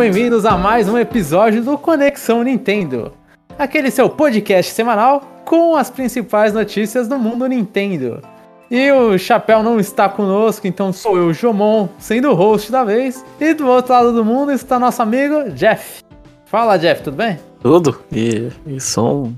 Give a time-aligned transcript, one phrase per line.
[0.00, 3.12] bem-vindos a mais um episódio do Conexão Nintendo,
[3.58, 8.22] aquele seu podcast semanal com as principais notícias do mundo Nintendo.
[8.70, 13.22] E o Chapéu não está conosco, então sou eu, Jomon, sendo o host da vez.
[13.38, 16.02] E do outro lado do mundo está nosso amigo Jeff.
[16.46, 17.38] Fala, Jeff, tudo bem?
[17.60, 18.00] Tudo.
[18.10, 19.34] E, e só um,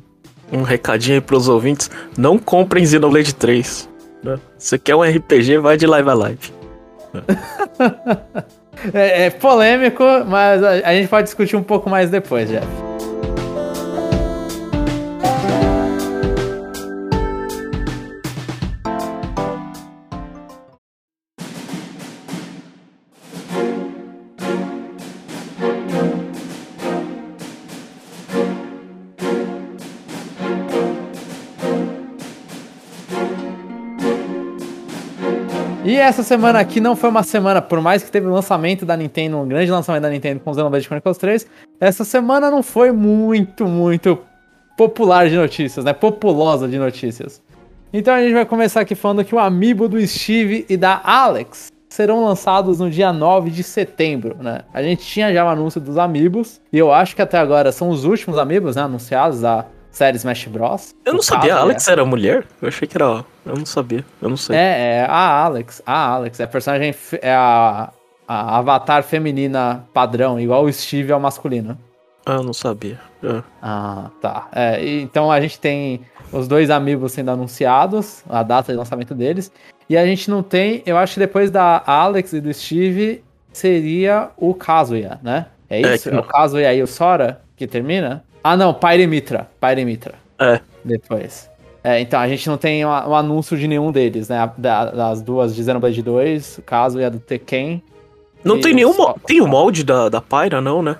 [0.52, 3.88] um recadinho aí pros ouvintes: não comprem Xenoblade 3.
[4.22, 4.38] Né?
[4.58, 6.52] Se quer um RPG, vai de live a live.
[8.92, 12.66] é, é, polêmico, mas a, a gente pode discutir um pouco mais depois, Jeff.
[36.12, 39.38] Essa semana aqui não foi uma semana, por mais que teve o lançamento da Nintendo,
[39.38, 41.46] um grande lançamento da Nintendo com Xenoblade Chronicles 3,
[41.80, 44.18] essa semana não foi muito, muito
[44.76, 45.94] popular de notícias, né?
[45.94, 47.40] Populosa de notícias.
[47.94, 51.72] Então a gente vai começar aqui falando que o amiibo do Steve e da Alex
[51.88, 54.60] serão lançados no dia 9 de setembro, né?
[54.74, 57.88] A gente tinha já o anúncio dos amiibos, e eu acho que até agora são
[57.88, 60.96] os últimos amiibos, né, anunciados da série Smash Bros.
[61.04, 61.92] Eu não sabia, a Alex é...
[61.92, 62.44] era mulher?
[62.60, 63.24] Eu achei que era.
[63.44, 64.56] Eu não sabia, eu não sei.
[64.56, 65.82] É, é a Alex.
[65.86, 66.40] A Alex.
[66.40, 66.94] É a personagem.
[67.20, 67.92] É a,
[68.26, 71.78] a avatar feminina padrão, igual o Steve ao masculino.
[72.24, 72.98] Ah, eu não sabia.
[73.22, 73.42] É.
[73.60, 74.48] Ah, tá.
[74.52, 76.00] É, então a gente tem
[76.32, 79.52] os dois amigos sendo anunciados, a data de lançamento deles.
[79.88, 84.30] E a gente não tem, eu acho que depois da Alex e do Steve seria
[84.36, 85.46] o Kazuya, né?
[85.68, 86.08] É isso?
[86.08, 86.16] É, que...
[86.16, 88.24] é o Kazuya e o Sora que termina?
[88.42, 89.48] Ah, não, Pyre Mitra.
[89.60, 90.14] Pyre Mitra.
[90.38, 90.60] É.
[90.84, 91.50] Depois.
[91.84, 94.50] É, então, a gente não tem um, um anúncio de nenhum deles, né?
[94.56, 97.82] Da, das duas de Xenoblade 2, o caso é a do Tekken.
[98.44, 98.92] Não tem nenhum.
[98.92, 99.14] Só...
[99.26, 100.96] Tem o molde da, da Pyra, não, né?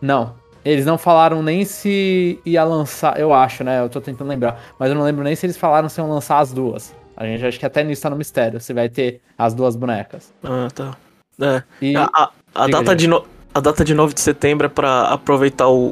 [0.00, 0.34] Não.
[0.64, 3.80] Eles não falaram nem se ia lançar, eu acho, né?
[3.80, 4.60] Eu tô tentando lembrar.
[4.78, 6.94] Mas eu não lembro nem se eles falaram se iam lançar as duas.
[7.16, 8.60] A gente acha que até nisso tá no mistério.
[8.60, 10.32] Se vai ter as duas bonecas.
[10.42, 10.96] Ah, tá.
[11.40, 11.62] É.
[11.80, 11.96] E...
[11.96, 13.06] A, a, a data de.
[13.06, 13.24] No
[13.56, 15.86] a data de 9 de setembro é pra aproveitar o,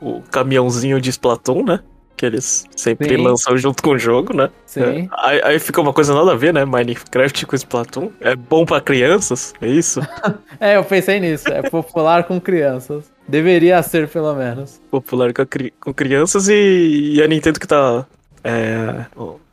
[0.00, 1.80] o, o caminhãozinho de Splatoon, né?
[2.16, 3.22] Que eles sempre Sim.
[3.22, 4.50] lançam junto com o jogo, né?
[4.66, 4.80] Sim.
[4.82, 5.08] É.
[5.18, 6.64] Aí, aí, fica uma coisa nada a ver, né?
[6.64, 8.10] Minecraft com Splatoon.
[8.20, 10.00] É bom para crianças, é isso?
[10.58, 11.48] é, eu pensei nisso.
[11.48, 13.04] É popular com crianças.
[13.28, 14.80] Deveria ser, pelo menos.
[14.90, 18.04] Popular com, cri com crianças e, e, a Nintendo que tá.
[18.42, 19.06] É,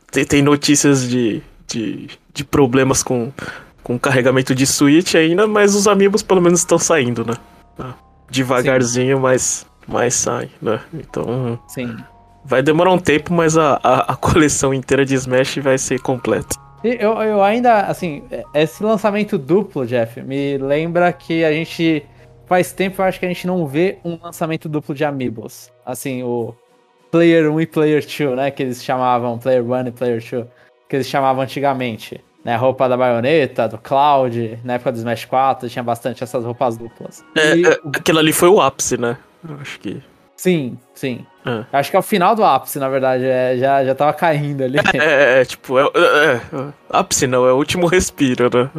[0.09, 3.31] tem, tem notícias de, de, de problemas com
[3.83, 7.33] com carregamento de Switch ainda, mas os amigos pelo menos estão saindo, né?
[7.79, 7.93] Ah,
[8.29, 10.79] devagarzinho, mas, mas sai, né?
[10.93, 11.59] Então.
[11.67, 11.95] Sim.
[12.43, 16.55] Vai demorar um tempo, mas a, a, a coleção inteira de Smash vai ser completa.
[16.83, 18.23] Eu, eu ainda, assim,
[18.55, 22.03] esse lançamento duplo, Jeff, me lembra que a gente.
[22.47, 25.71] Faz tempo eu acho que a gente não vê um lançamento duplo de Amiibos.
[25.85, 26.53] Assim, o
[27.09, 28.51] Player 1 e Player 2, né?
[28.51, 30.47] Que eles chamavam, Player 1 e Player 2,
[30.89, 35.69] que eles chamavam antigamente né, roupa da baioneta, do Cloud, na época do Smash 4,
[35.69, 37.23] tinha bastante essas roupas duplas.
[37.35, 37.65] É, e...
[37.65, 39.17] é, aquilo ali foi o ápice, né?
[39.47, 40.01] Eu acho que.
[40.35, 41.25] Sim, sim.
[41.45, 41.65] É.
[41.71, 43.25] Acho que é o final do ápice, na verdade.
[43.25, 44.79] É, já, já tava caindo ali.
[44.93, 46.41] É, é, é tipo, é, é,
[46.89, 48.69] ápice não, é o último respiro, né?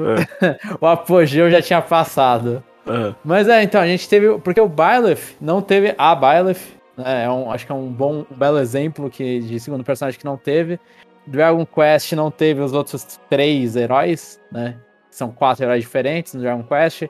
[0.81, 2.63] o apogeu já tinha passado.
[3.25, 4.39] Mas é, então, a gente teve.
[4.41, 6.61] Porque o Byleth não teve a Byleth.
[6.97, 10.19] Né, é um, acho que é um bom, um belo exemplo que, de segundo personagem
[10.19, 10.81] que não teve.
[11.27, 14.77] Dragon Quest não teve os outros três heróis, né?
[15.11, 17.03] São quatro heróis diferentes no Dragon Quest.
[17.03, 17.09] Uhum.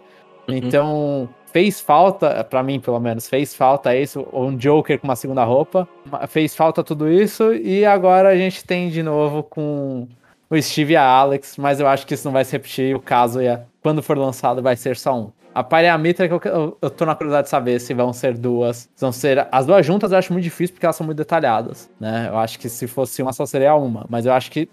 [0.49, 5.45] Então, fez falta, para mim pelo menos, fez falta isso, um Joker com uma segunda
[5.45, 5.89] roupa.
[6.29, 10.09] Fez falta tudo isso, e agora a gente tem de novo com
[10.51, 12.95] o Steve e a Alex, mas eu acho que isso não vai se repetir.
[12.95, 15.33] O caso, ia, quando for lançado, vai ser só um.
[15.55, 18.89] A Pareamitra que eu, eu, eu tô na curiosidade de saber se vão ser duas.
[18.95, 19.47] Se vão ser.
[19.53, 22.29] As duas juntas eu acho muito difícil porque elas são muito detalhadas, né?
[22.31, 24.07] Eu acho que se fosse uma só seria uma.
[24.09, 24.69] Mas eu acho que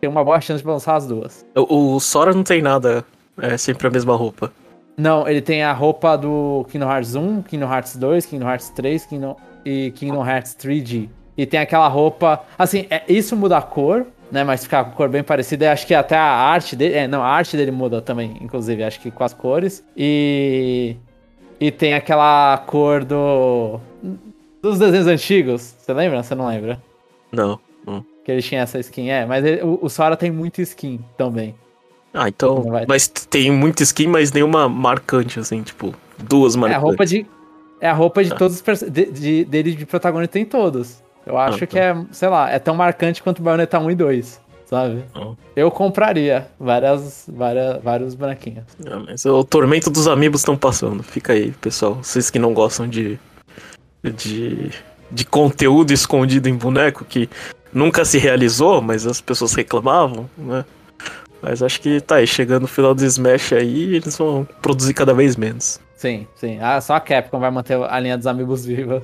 [0.00, 1.46] tem uma boa chance de lançar as duas.
[1.54, 3.04] O, o Sora não tem nada.
[3.40, 4.52] É sempre a mesma roupa.
[4.96, 9.06] Não, ele tem a roupa do Kingdom Hearts 1, Kingdom Hearts 2, Kingdom Hearts 3
[9.06, 9.36] Kingdom...
[9.64, 11.08] e Kingdom Hearts 3D.
[11.36, 12.42] E tem aquela roupa.
[12.58, 14.42] Assim, é, isso muda a cor, né?
[14.42, 15.70] Mas ficar com cor bem parecida.
[15.70, 16.94] Acho que até a arte dele.
[16.94, 19.84] É, não, a arte dele muda também, inclusive, acho que com as cores.
[19.94, 20.96] E.
[21.60, 23.78] E tem aquela cor do.
[24.62, 25.74] Dos desenhos antigos.
[25.78, 26.22] Você lembra?
[26.22, 26.82] Você não lembra?
[27.30, 27.60] Não.
[27.86, 28.04] não.
[28.24, 29.26] Que ele tinha essa skin, é.
[29.26, 31.54] Mas ele, o, o Sora tem muita skin também.
[32.14, 32.64] Ah, então.
[32.88, 36.82] Mas tem muita skin, mas nenhuma marcante, assim, tipo, duas marcantes.
[36.82, 37.26] É a roupa de.
[37.80, 38.36] É a roupa de ah.
[38.36, 41.02] todos os de, de, dele de protagonista tem todos.
[41.26, 41.66] Eu acho ah, tá.
[41.66, 45.04] que é, sei lá, é tão marcante quanto o Bayonetta 1 e 2, sabe?
[45.14, 45.34] Oh.
[45.54, 48.64] Eu compraria várias, várias, vários bonequinhos.
[48.84, 51.02] É, mas o tormento dos amigos estão passando.
[51.02, 51.96] Fica aí, pessoal.
[52.02, 53.18] Vocês que não gostam de,
[54.02, 54.70] de,
[55.10, 57.28] de conteúdo escondido em boneco, que
[57.72, 60.64] nunca se realizou, mas as pessoas reclamavam, né?
[61.40, 65.12] Mas acho que tá aí, chegando no final do Smash aí, eles vão produzir cada
[65.12, 65.80] vez menos.
[65.96, 66.58] Sim, sim.
[66.60, 69.02] Ah, só a Capcom vai manter a linha dos amigos viva.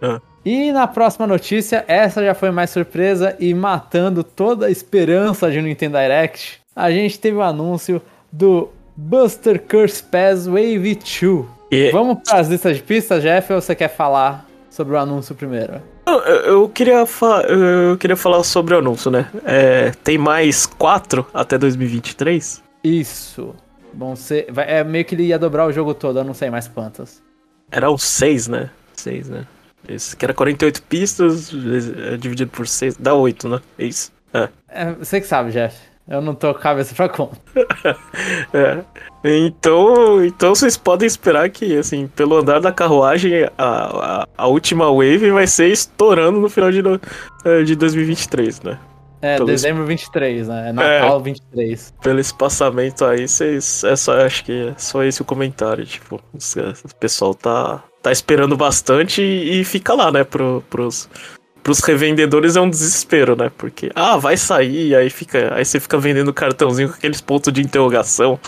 [0.00, 0.20] Ah.
[0.44, 5.58] E na próxima notícia, essa já foi mais surpresa e matando toda a esperança de
[5.58, 11.46] um Nintendo Direct, a gente teve o um anúncio do Buster Curse Pass Wave 2.
[11.70, 11.90] E...
[11.90, 15.80] Vamos para as listas de pistas, Jeff, ou você quer falar sobre o anúncio primeiro?
[16.04, 17.04] Eu, eu queria,
[17.48, 19.30] eu queria falar sobre o anúncio, né?
[19.44, 22.62] É, tem mais quatro até 2023?
[22.82, 23.54] Isso.
[23.94, 26.66] Bom, ser, é meio que ele ia dobrar o jogo todo, eu não sei mais
[26.66, 27.22] quantas.
[27.70, 28.70] Era os seis, né?
[28.94, 29.46] Seis, né?
[29.88, 31.52] Esse que era 48 pistas,
[32.12, 33.60] é, dividido por 6, dá 8, né?
[33.78, 34.12] É isso.
[34.32, 34.48] É.
[34.68, 34.92] é.
[34.92, 35.76] Você que sabe, Jeff.
[36.08, 37.38] Eu não tô com cabeça pra conta.
[38.52, 38.78] é.
[39.24, 44.90] Então, então vocês podem esperar que, assim, pelo andar da carruagem, a, a, a última
[44.90, 46.82] wave vai ser estourando no final de,
[47.44, 48.78] é, de 2023, né?
[49.22, 50.70] É, pelo dezembro 23, né?
[50.70, 51.94] É Natal é, 23.
[52.02, 53.84] Pelo espaçamento aí, vocês.
[53.84, 55.86] É só, acho que é só esse o comentário.
[55.86, 60.24] Tipo, o pessoal tá, tá esperando bastante e, e fica lá, né?
[60.24, 61.08] Pro, pros,
[61.62, 63.50] pros revendedores é um desespero, né?
[63.56, 65.54] Porque, ah, vai sair, aí fica.
[65.54, 68.38] Aí você fica vendendo cartãozinho com aqueles pontos de interrogação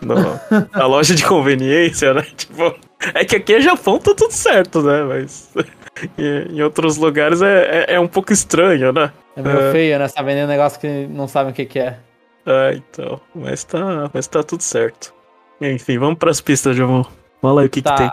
[0.00, 0.14] no,
[0.72, 2.22] na loja de conveniência, né?
[2.36, 2.74] Tipo.
[3.14, 5.02] É que aqui é Japão, tá tudo certo, né?
[5.02, 5.52] Mas.
[6.16, 9.12] em outros lugares é, é, é, um pouco estranho, né?
[9.36, 9.72] É meio é...
[9.72, 10.08] feio, né?
[10.08, 11.98] Você tá vendendo um negócio que não sabem o que, que é.
[12.46, 13.20] É, então.
[13.34, 15.12] Mas tá, mas tá tudo certo.
[15.60, 17.06] Enfim, vamos pras pistas, João.
[17.40, 17.92] Fala aí o que, tá.
[17.92, 18.10] que tem.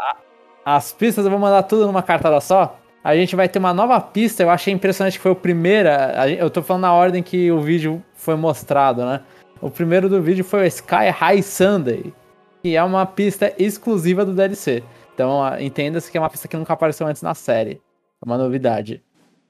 [0.65, 2.79] As pistas eu vou mandar tudo numa cartada só.
[3.03, 4.43] A gente vai ter uma nova pista.
[4.43, 5.89] Eu achei impressionante que foi o primeiro.
[6.37, 9.21] Eu tô falando na ordem que o vídeo foi mostrado, né?
[9.61, 12.13] O primeiro do vídeo foi o Sky High Sunday,
[12.61, 14.83] que é uma pista exclusiva do DLC.
[15.13, 17.81] Então entenda-se que é uma pista que nunca apareceu antes na série.
[18.21, 19.01] É uma novidade.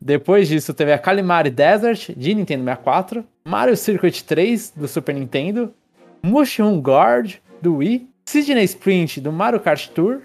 [0.01, 5.73] Depois disso, teve a Kalimari Desert de Nintendo 64, Mario Circuit 3 do Super Nintendo,
[6.23, 10.21] Mushroom Guard do Wii, Sydney Sprint do Mario Kart Tour,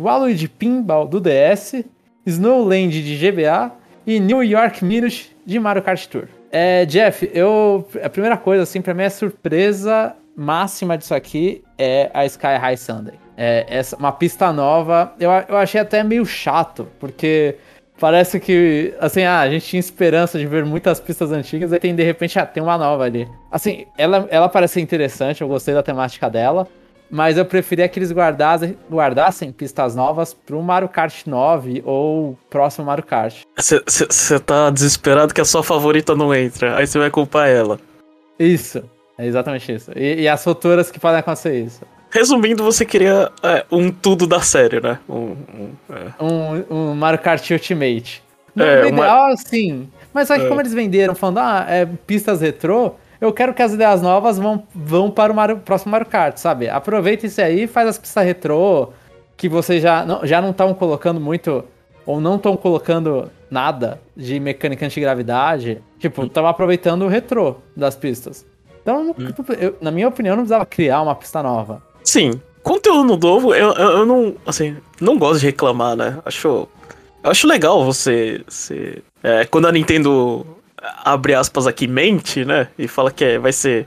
[0.00, 1.84] Waluigi Pinball do DS,
[2.24, 3.72] Snowland de GBA
[4.06, 6.24] e New York Minute de Mario Kart Tour.
[6.50, 12.10] É, Jeff, eu a primeira coisa assim para mim é surpresa máxima disso aqui é
[12.14, 13.14] a Sky High Sunday.
[13.36, 15.12] É essa uma pista nova.
[15.20, 17.56] Eu, eu achei até meio chato, porque
[17.98, 21.94] parece que, assim, ah, a gente tinha esperança de ver muitas pistas antigas, e tem
[21.94, 23.28] de repente, ah, tem uma nova ali.
[23.50, 26.66] Assim, ela, ela parece interessante, eu gostei da temática dela,
[27.10, 32.86] mas eu preferia que eles guardassem, guardassem pistas novas pro Mario Kart 9 ou próximo
[32.86, 33.42] Mario Kart.
[33.56, 37.80] Você tá desesperado que a sua favorita não entra, aí você vai culpar ela.
[38.38, 38.82] Isso,
[39.18, 39.90] é exatamente isso.
[39.96, 41.82] E, e as futuras que podem acontecer isso.
[42.10, 44.98] Resumindo, você queria é, um tudo da série, né?
[45.08, 46.24] Um, um, é.
[46.24, 48.22] um, um Mario Kart Ultimate.
[48.54, 49.36] No é, ideal, uma...
[49.36, 49.88] sim.
[50.12, 50.48] Mas só que é.
[50.48, 54.62] como eles venderam, falando, ah, é pistas retrô, eu quero que as ideias novas vão,
[54.74, 56.68] vão para o Mario, próximo Mario Kart, sabe?
[56.68, 58.90] Aproveita isso aí, faz as pistas retrô,
[59.36, 61.64] que vocês já não já não estão colocando muito,
[62.06, 65.82] ou não estão colocando nada de mecânica antigravidade.
[65.98, 68.46] Tipo, estão aproveitando o retrô das pistas.
[68.82, 69.28] Então, hum.
[69.58, 71.82] eu, na minha opinião, não precisava criar uma pista nova.
[72.02, 76.18] Sim, conteúdo novo, eu, eu, eu, não, assim, não gosto de reclamar, né?
[76.24, 76.68] Acho,
[77.22, 80.46] eu acho legal você, você é, quando a Nintendo
[81.04, 82.68] abre aspas aqui mente, né?
[82.78, 83.86] E fala que é, vai ser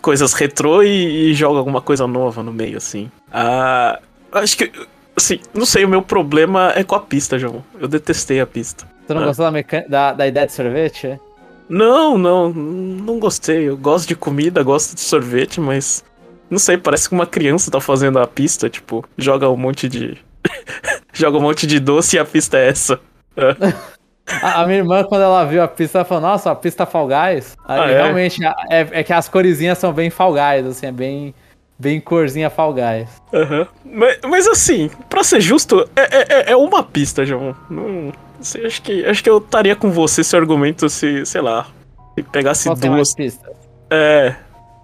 [0.00, 3.10] coisas retrô e, e, joga alguma coisa nova no meio, assim.
[3.32, 4.00] Ah,
[4.32, 4.72] acho que,
[5.16, 7.64] assim, não sei, o meu problema é com a pista, João.
[7.78, 8.86] Eu detestei a pista.
[9.06, 9.26] Você não ah.
[9.26, 11.18] gostou da, da, da ideia de sorvete?
[11.68, 13.68] Não, não, não gostei.
[13.68, 16.04] Eu gosto de comida, gosto de sorvete, mas
[16.50, 20.18] não sei, parece que uma criança tá fazendo a pista, tipo, joga um monte de.
[21.12, 23.00] joga um monte de doce e a pista é essa.
[24.26, 27.08] A, a, minha irmã, quando ela viu a pista, ela falou, nossa, a pista Fall
[27.08, 27.56] Guys.
[27.66, 28.02] Aí ah, é?
[28.02, 31.34] realmente é, é, que as coresinhas são bem Fall Guys, assim, é bem.
[31.78, 33.08] Bem corzinha Fall Guys.
[33.32, 33.66] Uhum.
[33.84, 37.56] Mas, mas assim, pra ser justo, é, é, é, é uma pista, João.
[37.68, 41.66] Não, assim, acho, que, acho que eu estaria com você se argumento se, sei lá,
[42.14, 43.12] se pegasse Qual duas.
[43.14, 43.50] pistas?
[43.90, 44.36] É,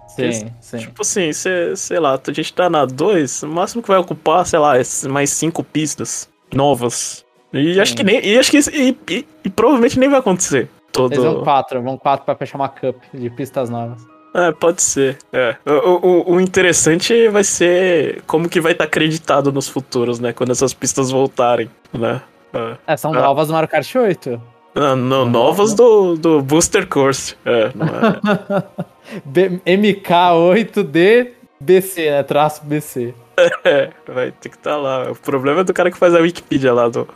[0.09, 0.77] Sim, sim.
[0.79, 4.45] Tipo assim, cê, sei lá, a gente tá na 2, o máximo que vai ocupar,
[4.45, 7.25] sei lá, é mais cinco pistas novas.
[7.53, 7.79] E sim.
[7.79, 8.25] acho que nem.
[8.25, 10.69] E acho que e, e, e, provavelmente nem vai acontecer.
[10.91, 11.13] Todo...
[11.13, 14.01] Eles vão quatro, vão quatro pra fechar uma cup de pistas novas.
[14.33, 15.17] É, pode ser.
[15.33, 15.55] É.
[15.65, 20.33] O, o, o interessante vai ser como que vai estar tá acreditado nos futuros, né?
[20.33, 22.21] Quando essas pistas voltarem, né?
[22.53, 23.19] É, é são é.
[23.19, 24.41] novas no Mario Kart 8.
[24.75, 27.35] Ah, no, novas do, do Booster Course.
[27.43, 29.59] É, não é.
[29.77, 32.23] MK8D BC, né?
[32.23, 33.13] Traço BC.
[33.63, 35.11] É, vai ter que estar tá lá.
[35.11, 37.07] O problema é do cara que faz a Wikipedia lá do.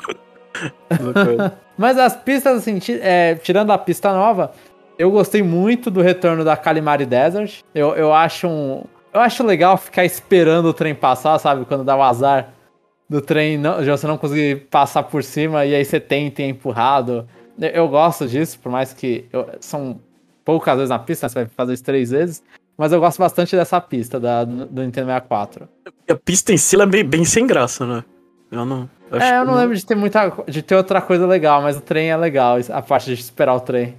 [1.77, 4.51] Mas as pistas, assim, é, tirando a pista nova,
[4.97, 7.61] eu gostei muito do retorno da Calimari Desert.
[7.73, 8.83] Eu, eu acho um.
[9.13, 11.65] Eu acho legal ficar esperando o trem passar, sabe?
[11.65, 12.49] Quando dá o azar
[13.09, 16.47] do trem, não, você não conseguir passar por cima e aí você tenta e é
[16.47, 17.27] empurrado.
[17.59, 19.99] Eu, eu gosto disso, por mais que eu, são
[20.43, 21.29] poucas vezes na pista, né?
[21.29, 22.43] você vai fazer isso três vezes.
[22.75, 25.69] Mas eu gosto bastante dessa pista da, do Nintendo 64.
[26.09, 28.03] A pista em si é bem, bem sem graça, né?
[28.53, 28.89] Eu não.
[29.11, 30.31] Eu é, eu não, não lembro de ter muita.
[30.47, 33.59] de ter outra coisa legal, mas o trem é legal, a parte de esperar o
[33.59, 33.95] trem.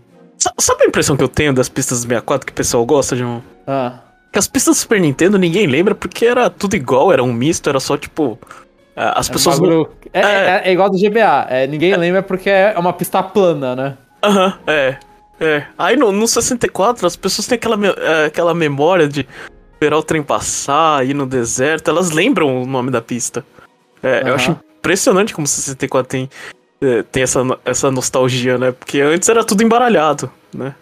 [0.58, 3.42] Sabe a impressão que eu tenho das pistas do 64 que o pessoal gosta, João?
[3.66, 3.98] Ah.
[4.32, 7.68] Que as pistas do Super Nintendo ninguém lembra porque era tudo igual, era um misto,
[7.68, 8.38] era só tipo.
[8.96, 9.58] É, as pessoas.
[9.58, 11.46] Um é, é, é, igual do GBA.
[11.48, 13.96] É, ninguém lembra porque é uma pista plana, né?
[14.22, 14.96] Aham, é.
[15.40, 15.64] É.
[15.76, 19.26] Aí no, no 64 as pessoas têm aquela, é, aquela memória de
[19.72, 21.90] esperar o trem passar, ir no deserto.
[21.90, 23.44] Elas lembram o nome da pista.
[24.04, 24.28] É, uhum.
[24.28, 26.30] Eu acho impressionante como o 64 tem,
[26.80, 28.70] é, tem essa, essa nostalgia, né?
[28.72, 30.74] Porque antes era tudo embaralhado, né?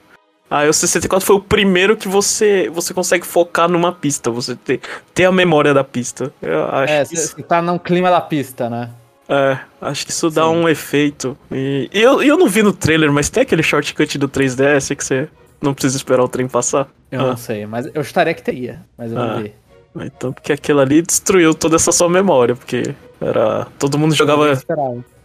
[0.51, 4.81] Aí o 64 foi o primeiro que você você consegue focar numa pista, você ter,
[5.15, 6.31] ter a memória da pista.
[6.43, 8.91] Eu acho é, você tá no clima da pista, né?
[9.27, 10.49] É, acho que isso dá Sim.
[10.49, 11.39] um efeito.
[11.51, 15.03] E, e eu, eu não vi no trailer, mas tem aquele shortcut do 3DS que
[15.03, 16.87] você não precisa esperar o trem passar.
[17.11, 17.27] Eu ah.
[17.29, 19.27] não sei, mas eu estaria que teria, mas eu ah.
[19.27, 19.55] não vi.
[20.01, 23.67] Então, porque aquilo ali destruiu toda essa sua memória, porque era.
[23.79, 24.59] Todo mundo jogava.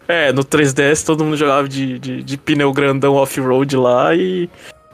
[0.08, 4.50] É, no 3DS todo mundo jogava de, de, de pneu grandão off-road lá e.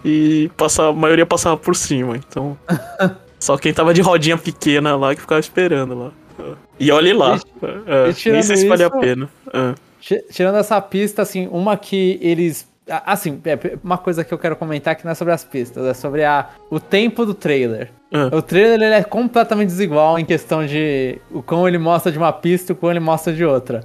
[0.05, 2.57] E passa, a maioria passava por cima, então.
[3.39, 6.12] só quem tava de rodinha pequena lá que ficava esperando lá.
[6.79, 7.38] E olhe lá.
[7.38, 9.29] E, é, e nem sei se vale a pena.
[9.53, 9.75] É.
[10.31, 12.67] Tirando essa pista, assim, uma que eles.
[13.05, 15.93] Assim, é, uma coisa que eu quero comentar que não é sobre as pistas, é
[15.93, 17.89] sobre a, o tempo do trailer.
[18.13, 18.36] É.
[18.36, 22.32] O trailer ele é completamente desigual em questão de o como ele mostra de uma
[22.32, 23.82] pista e o como ele mostra de outra.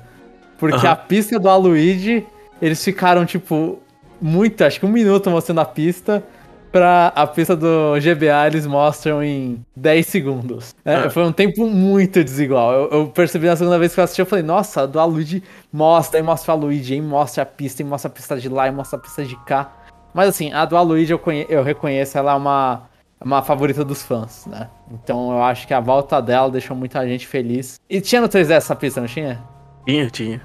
[0.58, 2.26] Porque a pista do Aluigi,
[2.60, 3.78] eles ficaram, tipo,
[4.20, 6.22] muito, acho que um minuto mostrando a pista
[6.70, 10.74] pra a pista do GBA eles mostram em 10 segundos.
[10.84, 11.10] É, ah.
[11.10, 12.72] Foi um tempo muito desigual.
[12.72, 15.42] Eu, eu, percebi na segunda vez que eu assisti, eu falei, nossa, a do Aluigi
[15.72, 18.64] mostra, aí mostra o Aluigi, aí mostra a pista, aí mostra a pista de lá,
[18.64, 19.72] aí mostra a pista de cá.
[20.12, 22.82] Mas assim, a do Aluigi eu, conhe eu reconheço, ela é uma,
[23.20, 24.68] uma favorita dos fãs, né?
[24.90, 27.80] Então eu acho que a volta dela deixou muita gente feliz.
[27.88, 29.42] E tinha no 3DS essa pista, não tinha?
[29.86, 30.40] Tinha, tinha.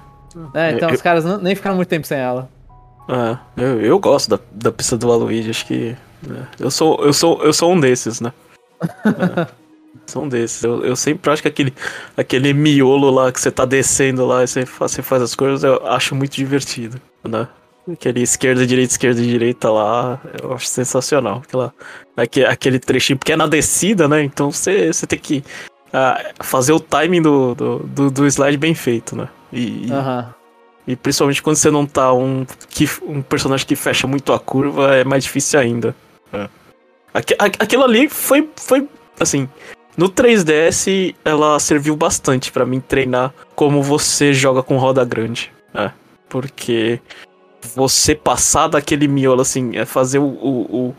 [0.52, 2.48] É, então eu, os caras não, nem ficaram muito tempo sem ela.
[3.08, 5.96] É, eu, eu gosto da, da pista do Aluigi, acho que
[6.30, 6.46] é.
[6.58, 8.32] Eu sou, eu sou, eu sou um desses, né?
[8.82, 9.46] é.
[10.06, 10.62] Sou um desses.
[10.62, 11.72] Eu, eu sempre acho que aquele,
[12.16, 15.86] aquele miolo lá que você tá descendo lá e você, você faz as coisas, eu
[15.86, 17.48] acho muito divertido, né?
[17.90, 21.42] Aquele esquerda, direita, esquerda, direita lá, eu acho sensacional.
[21.44, 21.74] Aquela,
[22.16, 24.22] aquele, aquele trechinho, porque é na descida, né?
[24.22, 25.44] Então você, você tem que
[25.88, 29.28] uh, fazer o timing do, do, do, do, slide bem feito, né?
[29.52, 30.24] E, uhum.
[30.86, 34.94] e principalmente quando você não tá um, que, um personagem que fecha muito a curva,
[34.94, 35.94] é mais difícil ainda.
[36.32, 36.48] É.
[37.12, 38.88] Aqu aquilo ali foi, foi,
[39.20, 39.48] assim,
[39.96, 45.52] no 3DS ela serviu bastante para mim treinar como você joga com roda grande.
[45.72, 45.90] É,
[46.28, 47.00] porque
[47.74, 50.94] você passar daquele miolo, assim, é fazer o, o,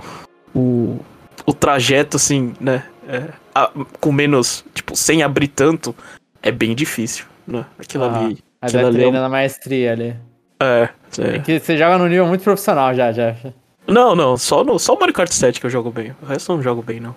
[0.53, 0.99] o, o,
[1.45, 5.95] o trajeto, assim, né, é, a, com menos, tipo, sem abrir tanto,
[6.41, 7.65] é bem difícil, né?
[7.79, 8.37] Aquilo ah, ali.
[8.61, 9.21] Aquilo ali treina é...
[9.21, 10.15] na maestria ali.
[10.59, 11.35] É, é.
[11.35, 13.53] é que você joga num nível muito profissional já, Jeff.
[13.87, 16.15] Não, não, só, no, só o Mario Kart 7 que eu jogo bem.
[16.21, 17.15] O resto eu não jogo bem, não.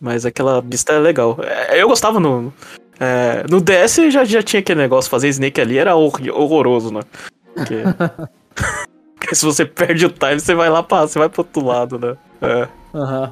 [0.00, 1.38] Mas aquela pista é legal.
[1.42, 2.52] É, eu gostava no.
[2.98, 7.00] É, no DS já, já tinha aquele negócio, fazer Snake ali era horroroso, né?
[7.54, 7.76] Porque
[9.36, 11.02] se você perde o time, você vai lá pra.
[11.02, 12.16] Você vai pro outro lado, né?
[12.40, 12.68] É.
[12.92, 13.30] Uhum.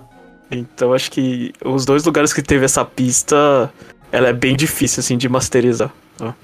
[0.51, 3.71] Então acho que os dois lugares que teve essa pista,
[4.11, 5.93] ela é bem difícil, assim, de masterizar.
[6.19, 6.35] Né?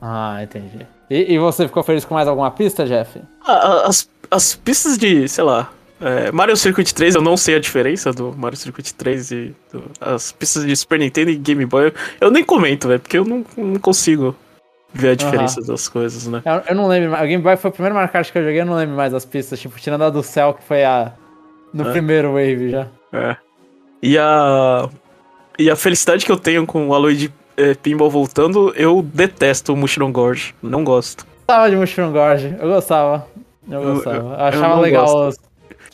[0.00, 0.86] Ah, entendi.
[1.08, 3.20] E, e, você ficou feliz com mais alguma pista, Jeff?
[3.46, 8.12] As, as pistas de, sei lá, é, Mario Circuit 3, eu não sei a diferença
[8.12, 12.30] do Mario Circuit 3 e do, as pistas de Super Nintendo e Game Boy, eu
[12.30, 14.36] nem comento, velho, porque eu não, não, consigo
[14.94, 15.66] ver a diferença uhum.
[15.66, 16.40] das coisas, né?
[16.44, 18.66] Eu, eu, não lembro, o Game Boy foi o primeiro Mario que eu joguei, eu
[18.66, 21.12] não lembro mais das pistas, tipo, tirando a do céu, que foi a
[21.72, 21.92] no é.
[21.92, 22.86] primeiro Wave já.
[23.12, 23.36] É.
[24.00, 24.88] E a
[25.58, 29.72] e a felicidade que eu tenho com o Aloy de é, Pinball voltando, eu detesto
[29.72, 31.24] o Mushroom Gorge, não gosto.
[31.24, 33.26] Eu gostava de Mushroom Gorge, eu gostava.
[33.68, 34.16] Eu gostava.
[34.16, 35.36] Eu, eu, eu achava legal os,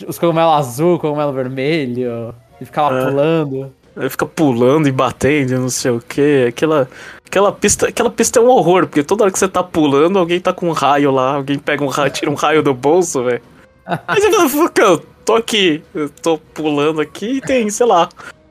[0.07, 2.35] os cogumelos azul, cogumelo vermelho.
[2.61, 3.05] E ficar lá é.
[3.07, 3.73] pulando.
[3.97, 6.47] Ele fica pulando e batendo, não sei o que.
[6.49, 6.89] Aquela,
[7.31, 10.41] Aquela pista, aquela pista é um horror, porque toda hora que você tá pulando, alguém
[10.41, 13.41] tá com um raio lá, alguém pega um raio, tira um raio do bolso, velho.
[13.87, 18.09] Aí você fala, eu tô aqui, eu tô pulando aqui e tem, sei lá,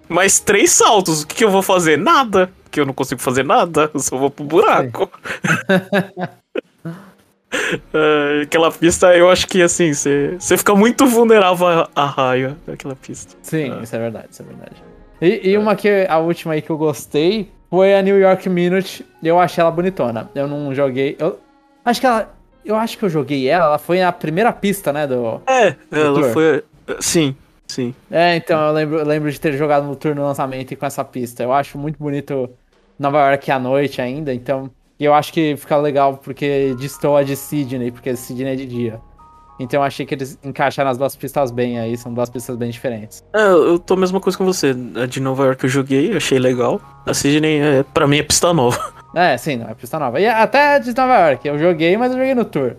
[0.07, 1.23] mais três saltos.
[1.23, 1.97] O que, que eu vou fazer?
[1.97, 2.49] Nada.
[2.71, 5.11] Que eu não consigo fazer nada, eu só vou pro buraco.
[7.91, 12.95] É, aquela pista, eu acho que assim, você fica muito vulnerável a, a raio, aquela
[12.95, 13.35] pista.
[13.41, 13.83] Sim, é.
[13.83, 14.88] isso é verdade, isso é verdade.
[15.21, 19.05] E, e uma que, a última aí que eu gostei foi a New York Minute.
[19.21, 20.29] Eu achei ela bonitona.
[20.33, 21.15] Eu não joguei.
[21.19, 21.39] Eu
[21.83, 22.33] acho que ela.
[22.65, 23.65] Eu acho que eu joguei ela.
[23.65, 25.07] Ela foi a primeira pista, né?
[25.07, 26.31] Do, é, do ela tour.
[26.31, 26.63] foi.
[26.99, 27.35] Sim,
[27.67, 27.93] sim.
[28.09, 31.03] É, então eu lembro, eu lembro de ter jogado no turno lançamento e com essa
[31.03, 31.43] pista.
[31.43, 32.49] Eu acho muito bonito
[32.97, 34.33] Nova York à noite ainda.
[34.33, 38.99] Então eu acho que fica legal porque destoa de Sydney, porque Sydney é de dia.
[39.59, 42.69] Então eu achei que eles encaixaram as duas pistas bem aí, são duas pistas bem
[42.69, 43.23] diferentes.
[43.33, 44.73] É, eu tô a mesma coisa com você.
[44.95, 46.81] A de Nova York eu joguei, achei legal.
[47.05, 48.93] A Sydney, é, pra mim, é pista nova.
[49.15, 50.19] É, sim, não, é pista nova.
[50.19, 52.75] E até a de Nova York, eu joguei, mas eu joguei no Tour.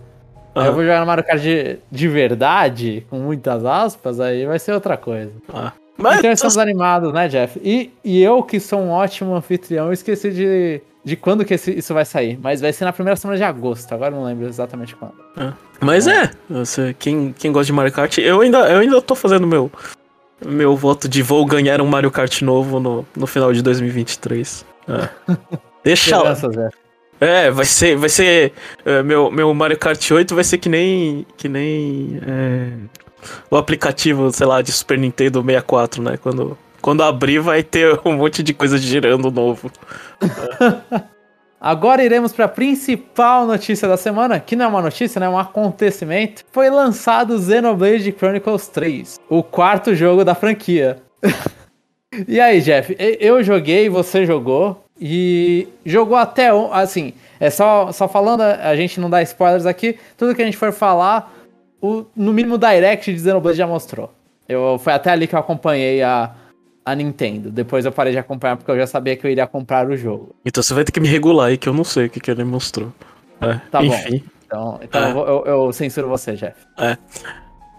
[0.55, 0.63] Uhum.
[0.63, 4.73] Eu vou jogar no Mario Kart de, de verdade, com muitas aspas, aí vai ser
[4.73, 5.31] outra coisa.
[5.53, 5.73] Ah.
[5.97, 7.59] Mas então estamos animados, né, Jeff?
[7.63, 11.93] E, e eu, que sou um ótimo anfitrião, esqueci de de quando que esse, isso
[11.93, 12.39] vai sair.
[12.41, 15.13] Mas vai ser na primeira semana de agosto, agora não lembro exatamente quando.
[15.37, 15.53] É.
[15.79, 19.47] Mas é, você, quem, quem gosta de Mario Kart, eu ainda, eu ainda tô fazendo
[19.47, 19.71] meu,
[20.45, 24.65] meu voto de vou ganhar um Mario Kart novo no, no final de 2023.
[24.87, 25.09] É.
[25.83, 26.15] Deixa
[27.19, 28.53] É, vai ser, vai ser
[28.85, 32.69] é, meu, meu Mario Kart 8 vai ser que nem que nem é,
[33.49, 36.17] o aplicativo, sei lá, de Super Nintendo 64, né?
[36.17, 39.71] Quando quando abrir, vai ter um monte de coisa girando novo.
[41.61, 45.27] Agora iremos para a principal notícia da semana, que não é uma notícia, né?
[45.27, 46.43] É um acontecimento.
[46.51, 50.97] Foi lançado Xenoblade Chronicles 3, o quarto jogo da franquia.
[52.27, 52.95] e aí, Jeff?
[52.97, 57.13] Eu joguei, você jogou e jogou até assim.
[57.39, 59.99] É só, só falando, a gente não dá spoilers aqui.
[60.17, 61.31] Tudo que a gente for falar,
[61.79, 64.11] o, no mínimo Direct de Xenoblade já mostrou.
[64.49, 66.31] Eu, foi até ali que eu acompanhei a,
[66.85, 67.51] a Nintendo.
[67.51, 70.35] Depois eu parei de acompanhar porque eu já sabia que eu iria comprar o jogo.
[70.45, 72.31] Então você vai ter que me regular aí, que eu não sei o que, que
[72.31, 72.91] ele mostrou.
[73.39, 74.19] É, tá enfim.
[74.19, 74.31] bom.
[74.45, 75.11] Então, então é.
[75.11, 76.55] eu, eu, censuro você, Jeff.
[76.77, 76.97] É.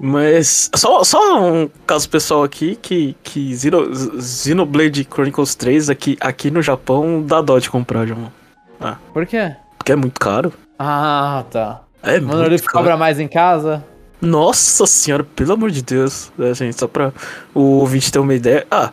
[0.00, 6.50] Mas só, só um caso pessoal aqui que, que Zero, Xenoblade Chronicles 3 aqui, aqui
[6.50, 8.32] no Japão dá dó de comprar, João.
[8.80, 8.96] Ah.
[9.12, 9.54] Por quê?
[9.78, 10.52] Porque é muito caro.
[10.78, 11.82] Ah, tá.
[12.02, 13.84] É Mano, ele cobra mais em casa?
[14.22, 16.32] Nossa senhora, pelo amor de Deus.
[16.38, 17.12] É, gente, só pra
[17.52, 18.64] o ouvinte ter uma ideia.
[18.70, 18.92] Ah,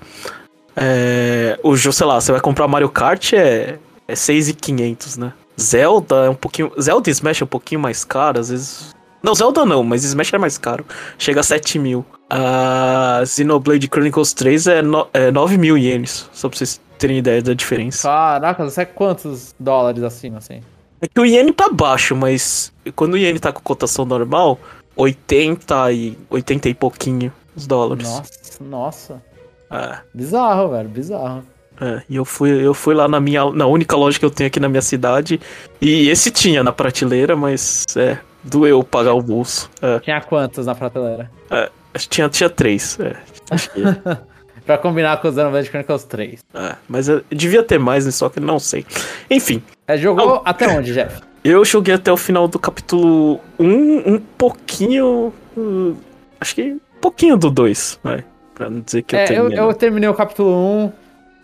[0.76, 5.34] é, o jogo, sei lá, você vai comprar Mario Kart é, é 6,500, né?
[5.60, 6.72] Zelda é um pouquinho.
[6.82, 8.96] Zelda e Smash é um pouquinho mais caro, às vezes.
[9.22, 10.84] Não, Zelda não, mas Smash é mais caro.
[11.18, 12.04] Chega a 7 mil.
[12.28, 17.42] A Xenoblade Chronicles 3 é, no, é 9 mil ienes, só pra vocês terem ideia
[17.42, 18.08] da diferença.
[18.08, 20.62] Caraca, você é quantos dólares acima, assim?
[21.02, 24.60] É que o iene tá baixo, mas quando o iene tá com cotação normal,
[25.00, 28.08] 80 e 80 e pouquinho os dólares.
[28.10, 29.22] Nossa, nossa.
[29.72, 29.98] É.
[30.14, 31.44] Bizarro, velho, bizarro.
[31.80, 34.48] É, e eu fui, eu fui lá na minha na única loja que eu tenho
[34.48, 35.40] aqui na minha cidade
[35.80, 39.72] e esse tinha na prateleira, mas é, doeu pagar o bolso.
[39.82, 40.00] É.
[40.00, 41.32] Tinha quantos na prateleira?
[41.50, 43.16] É, tinha, tinha três, é.
[44.66, 46.42] pra combinar com os Xenoblade Chronicles 3.
[46.54, 48.86] É, mas eu devia ter mais, né, só que não sei.
[49.30, 49.64] Enfim.
[49.88, 51.22] É, jogou até onde, Jeff?
[51.50, 55.34] Eu joguei até o final do capítulo 1, um pouquinho.
[55.58, 55.96] Uh,
[56.40, 58.24] acho que um pouquinho do 2, vai.
[58.54, 59.60] Pra não dizer que é, eu terminei.
[59.60, 60.52] Eu, eu terminei o capítulo
[60.86, 60.92] 1,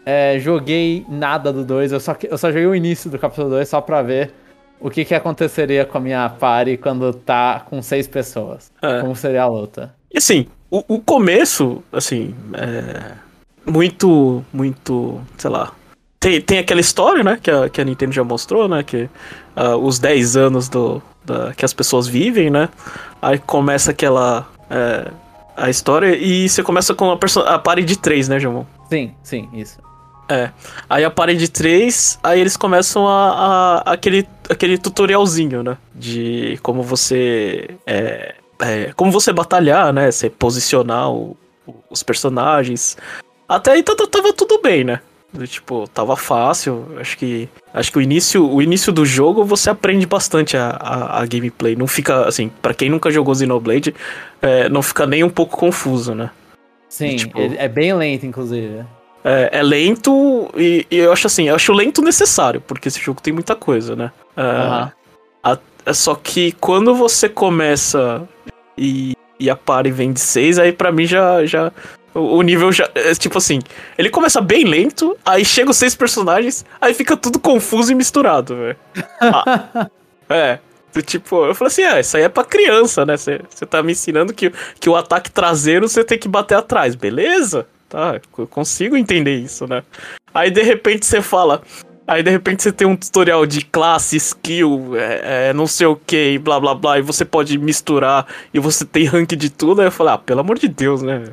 [0.05, 3.67] é, joguei nada do 2, eu só, eu só joguei o início do capítulo 2
[3.67, 4.31] só pra ver
[4.79, 8.71] o que, que aconteceria com a minha party quando tá com seis pessoas.
[8.83, 9.01] É.
[9.01, 9.91] Como seria a luta.
[10.13, 13.13] E assim, o, o começo, assim, é
[13.65, 15.73] muito, muito, sei lá,
[16.25, 19.07] tem, tem aquela história, né, que a, que a Nintendo já mostrou, né, que
[19.55, 22.67] uh, os 10 anos do, da, que as pessoas vivem, né,
[23.21, 25.11] aí começa aquela, é,
[25.55, 28.65] a história e você começa com a, a party de 3, né, João?
[28.89, 29.77] Sim, sim, isso.
[30.27, 30.49] É,
[30.89, 36.57] aí a party de 3, aí eles começam a, a, aquele, aquele tutorialzinho, né, de
[36.63, 41.37] como você, é, é, como você batalhar, né, você posicionar o,
[41.87, 42.97] os personagens,
[43.47, 45.01] até aí tava, tava tudo bem, né?
[45.47, 46.85] Tipo, tava fácil.
[46.99, 47.49] Acho que.
[47.73, 51.75] Acho que o início, o início do jogo você aprende bastante a, a, a gameplay.
[51.75, 53.93] Não fica, assim, para quem nunca jogou Xenoblade,
[54.41, 56.29] é, não fica nem um pouco confuso, né?
[56.87, 58.85] Sim, e, tipo, é bem lento, inclusive.
[59.23, 63.19] É, é lento e, e, eu acho assim, eu acho lento necessário, porque esse jogo
[63.21, 64.11] tem muita coisa, né?
[64.37, 64.91] É, uhum.
[65.43, 68.21] a, é só que quando você começa
[68.77, 71.71] e, e a party vem de 6, aí para mim já, já
[72.13, 72.89] O, o nível já.
[72.95, 73.59] É, tipo assim,
[73.97, 78.55] ele começa bem lento, aí chega os seis personagens, aí fica tudo confuso e misturado,
[78.55, 78.77] velho.
[80.27, 80.59] Ah, é.
[81.05, 83.15] Tipo, eu falei assim, ah, isso aí é pra criança, né?
[83.17, 87.67] Você tá me ensinando que, que o ataque traseiro você tem que bater atrás, beleza?
[87.89, 89.83] Tá, eu consigo entender isso, né?
[90.33, 91.61] Aí de repente você fala.
[92.07, 95.95] Aí de repente você tem um tutorial de classe, skill, é, é, não sei o
[95.95, 99.81] que, e blá blá blá, e você pode misturar, e você tem rank de tudo.
[99.81, 101.23] Aí eu falei, ah, pelo amor de Deus, né?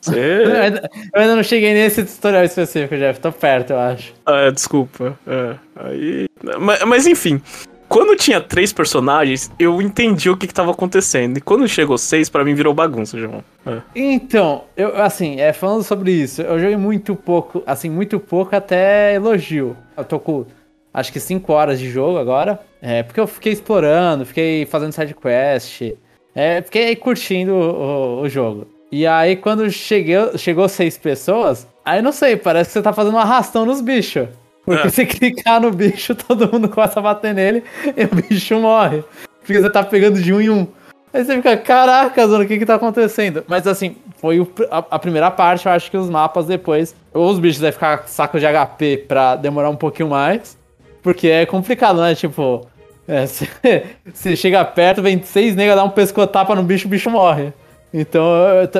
[0.00, 0.18] Você...
[1.14, 3.20] eu ainda não cheguei nesse tutorial específico, Jeff.
[3.20, 4.12] Tô perto, eu acho.
[4.26, 5.16] Ah, desculpa.
[5.26, 6.28] É, aí...
[6.60, 7.40] Mas, mas, enfim,
[7.88, 11.38] quando tinha três personagens, eu entendi o que, estava acontecendo.
[11.38, 13.42] E quando chegou seis, para mim virou bagunça, João.
[13.66, 13.80] É.
[13.94, 19.14] Então, eu, assim, é, falando sobre isso, eu joguei muito pouco, assim, muito pouco até
[19.14, 19.76] elogio.
[19.96, 20.44] Eu tô com,
[20.92, 22.60] acho que cinco horas de jogo agora.
[22.80, 25.94] É, porque eu fiquei explorando, fiquei fazendo side quest.
[26.34, 28.66] É, fiquei curtindo o, o jogo.
[28.90, 33.14] E aí, quando cheguei, chegou seis pessoas, aí não sei, parece que você tá fazendo
[33.14, 34.28] um arrastão nos bichos.
[34.68, 34.90] Porque é.
[34.90, 37.64] você clicar no bicho, todo mundo começa a bater nele
[37.96, 39.02] e o bicho morre.
[39.40, 40.66] Porque você tá pegando de um em um.
[41.10, 43.42] Aí você fica, caraca, Zona, o que que tá acontecendo?
[43.48, 47.30] Mas assim, foi o, a, a, primeira parte, eu acho que os mapas depois, ou
[47.30, 50.58] os bichos devem ficar saco de HP pra demorar um pouquinho mais.
[51.02, 52.14] Porque é complicado, né?
[52.14, 52.66] Tipo,
[53.08, 53.24] é,
[54.12, 57.54] você chega perto, vem seis negros, dá um pescotapa no bicho, o bicho morre.
[57.92, 58.22] Então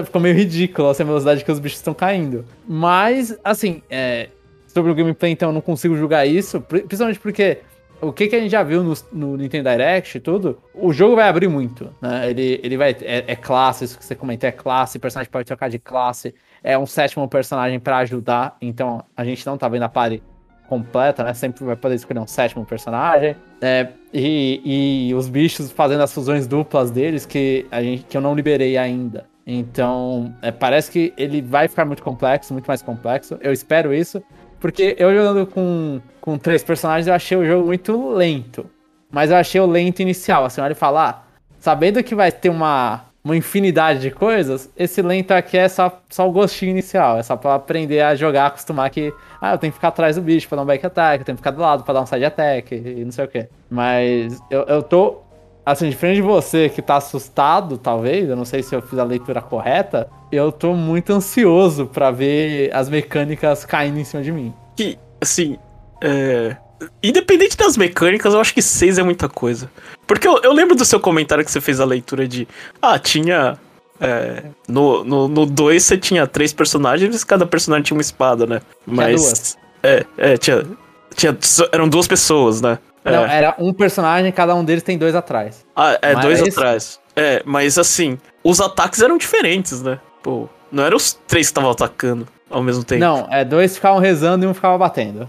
[0.05, 2.45] ficou meio ridículo assim, a velocidade que os bichos estão caindo.
[2.69, 4.29] Mas, assim, é,
[4.69, 6.61] sobre o gameplay, então eu não consigo julgar isso.
[6.61, 7.59] Principalmente porque
[8.01, 11.17] o que, que a gente já viu no, no, Nintendo Direct e tudo, o jogo
[11.17, 12.31] vai abrir muito, né?
[12.31, 12.97] Ele, ele vai.
[13.03, 16.79] É, é, classe, isso que você comentou, é classe, personagem pode trocar de classe, é
[16.79, 20.23] um sétimo personagem para ajudar, então a gente não tá vendo a party
[20.69, 21.35] completa, né?
[21.35, 23.35] Sempre vai poder escolher um sétimo personagem.
[23.61, 28.21] É, e, e os bichos fazendo as fusões duplas deles que, a gente, que eu
[28.21, 29.27] não liberei ainda.
[29.47, 33.39] Então, é, parece que ele vai ficar muito complexo, muito mais complexo.
[33.41, 34.23] Eu espero isso.
[34.61, 38.69] Porque eu jogando com, com três personagens, eu achei o jogo muito lento.
[39.11, 40.45] Mas eu achei o lento inicial.
[40.45, 45.03] Assim, olha e falar, ah, sabendo que vai ter uma, uma infinidade de coisas, esse
[45.03, 47.19] lento aqui é só, só o gostinho inicial.
[47.19, 50.23] É só pra aprender a jogar, acostumar que, ah, eu tenho que ficar atrás do
[50.23, 52.07] bicho pra dar um back attack, eu tenho que ficar do lado pra dar um
[52.07, 53.49] side attack e não sei o que.
[53.71, 55.23] Mas eu, eu tô,
[55.73, 59.05] assim, diferente de você que tá assustado, talvez, eu não sei se eu fiz a
[59.05, 64.53] leitura correta, eu tô muito ansioso para ver as mecânicas caindo em cima de mim.
[64.77, 65.59] Que, assim,
[66.03, 66.57] é
[67.03, 69.71] independente das mecânicas, eu acho que 6 é muita coisa.
[70.07, 72.47] Porque eu, eu, lembro do seu comentário que você fez a leitura de.
[72.81, 73.59] Ah, tinha.
[74.01, 78.61] É, no 2 você tinha três personagens, cada personagem tinha uma espada, né?
[78.87, 79.07] Mas.
[79.07, 79.59] Tinha duas.
[79.83, 80.67] É, é, tinha.
[81.15, 81.37] tinha
[81.73, 82.79] eram duas pessoas, né?
[83.05, 83.37] Não, é.
[83.37, 85.65] era um personagem, cada um deles tem dois atrás.
[85.75, 86.51] Ah, é, mas dois esse...
[86.51, 87.01] atrás.
[87.17, 89.99] É, mas assim, os ataques eram diferentes, né?
[90.23, 93.01] Pô, não eram os três que estavam atacando ao mesmo tempo.
[93.01, 95.29] Não, é, dois ficavam rezando e um ficava batendo.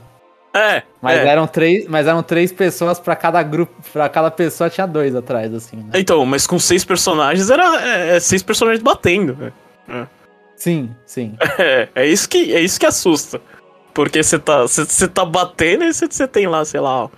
[0.53, 0.83] É.
[1.01, 1.27] Mas é.
[1.27, 5.53] eram três, mas eram três pessoas para cada grupo, para cada pessoa tinha dois atrás
[5.53, 5.77] assim.
[5.77, 5.91] Né?
[5.95, 9.53] Então, mas com seis personagens era é, é seis personagens batendo.
[9.87, 10.07] É.
[10.55, 11.35] Sim, sim.
[11.57, 13.41] É, é isso que é isso que assusta.
[13.93, 17.09] Porque você tá, você tá batendo e você tem lá, sei lá,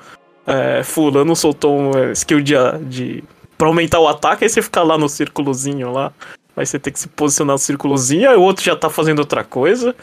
[0.45, 2.56] é, fulano soltou um é, skill de,
[2.88, 3.23] de
[3.58, 6.12] pra aumentar o ataque, aí você fica lá no círculozinho lá.
[6.56, 9.43] Aí você tem que se posicionar no círculozinho, aí o outro já tá fazendo outra
[9.43, 9.95] coisa.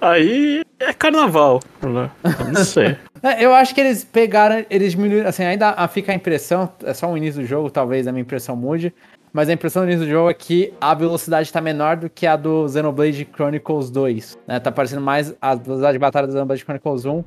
[0.00, 2.10] Aí é carnaval, né?
[2.52, 2.96] Não sei.
[3.22, 7.10] é, eu acho que eles pegaram, eles diminuíram, assim, ainda fica a impressão, é só
[7.10, 8.94] o início do jogo, talvez a minha impressão mude,
[9.32, 12.26] mas a impressão do início do jogo é que a velocidade tá menor do que
[12.26, 14.60] a do Xenoblade Chronicles 2, né?
[14.60, 17.24] Tá parecendo mais a velocidade de batalha do Xenoblade Chronicles 1,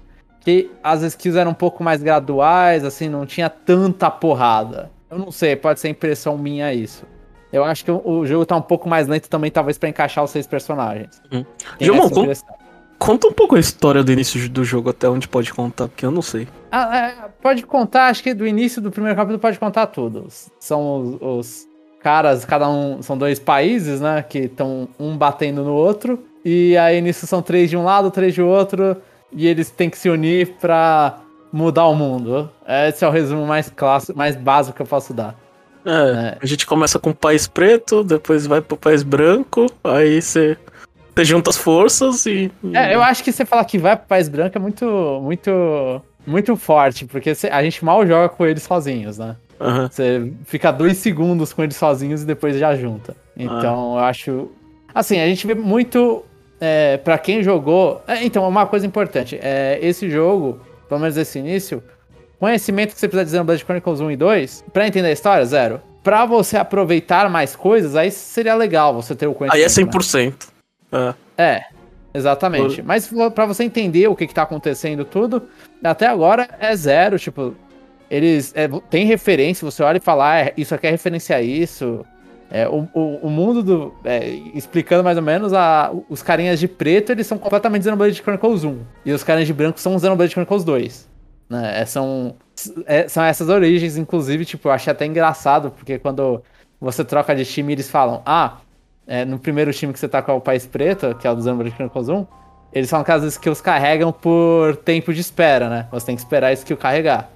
[0.49, 4.91] que as skills eram um pouco mais graduais, assim, não tinha tanta porrada.
[5.09, 7.05] Eu não sei, pode ser impressão minha isso.
[7.51, 10.29] Eu acho que o, jogo tá um pouco mais lento também, talvez para encaixar os
[10.29, 11.21] seis personagens.
[11.31, 11.45] Uhum.
[11.79, 12.33] Gilmão, conta,
[12.99, 16.11] conta um pouco a história do início do jogo, até onde pode contar, porque eu
[16.11, 16.47] não sei.
[16.71, 20.27] Ah, é, pode contar, acho que do início do primeiro capítulo pode contar tudo.
[20.59, 21.67] São os, os
[21.99, 27.01] caras, cada um, são dois países, né, que estão um batendo no outro, e aí
[27.01, 28.95] nisso são três de um lado, três de outro,
[29.31, 31.19] e eles têm que se unir pra
[31.51, 32.49] mudar o mundo.
[32.87, 35.35] Esse é o resumo mais clássico, mais básico que eu posso dar.
[35.85, 36.37] É, é.
[36.41, 40.57] a gente começa com o país preto, depois vai pro país branco, aí você
[41.21, 42.51] junta as forças e.
[42.73, 44.85] É, eu acho que você falar que vai pro país branco é muito,
[45.23, 49.35] muito, muito forte, porque a gente mal joga com eles sozinhos, né?
[49.59, 49.87] Uhum.
[49.89, 53.15] Você fica dois segundos com eles sozinhos e depois já junta.
[53.35, 54.49] Então, eu acho.
[54.93, 56.23] Assim, a gente vê muito.
[56.59, 58.01] É, para quem jogou.
[58.07, 61.83] É, então, uma coisa importante: é, esse jogo, pelo menos esse início,
[62.39, 65.45] conhecimento que você precisa dizer no Blood Chronicles 1 e 2, pra entender a história,
[65.45, 65.81] zero.
[66.03, 69.59] Pra você aproveitar mais coisas, aí seria legal você ter o conhecimento.
[69.59, 70.47] Aí é 100%.
[70.91, 71.15] Né?
[71.37, 71.55] É.
[71.55, 71.61] É,
[72.13, 72.81] exatamente.
[72.81, 75.43] Mas para você entender o que, que tá acontecendo tudo,
[75.83, 77.55] até agora é zero, tipo,
[78.09, 82.05] eles é, tem referência, você olha e fala, ah, isso aqui é referência a isso.
[82.51, 83.93] É, o, o, o, mundo do.
[84.03, 88.63] É, explicando mais ou menos, a, os carinhas de preto, eles são completamente Xenoblade Chronicles
[88.63, 88.79] 1.
[89.05, 91.09] E os carinhas de branco são Xenoblade Chronicles 2.
[91.49, 91.81] Né?
[91.81, 92.35] É, são,
[92.87, 96.43] é, são essas origens, inclusive, tipo, eu achei até engraçado, porque quando
[96.81, 98.57] você troca de time, eles falam, ah,
[99.05, 101.43] é, no primeiro time que você tá com o País Preto, que é o do
[101.43, 102.25] Xenoblade Chronicles 1,
[102.73, 105.87] eles falam que as skills carregam por tempo de espera, né?
[105.91, 107.29] Você tem que esperar a skill carregar.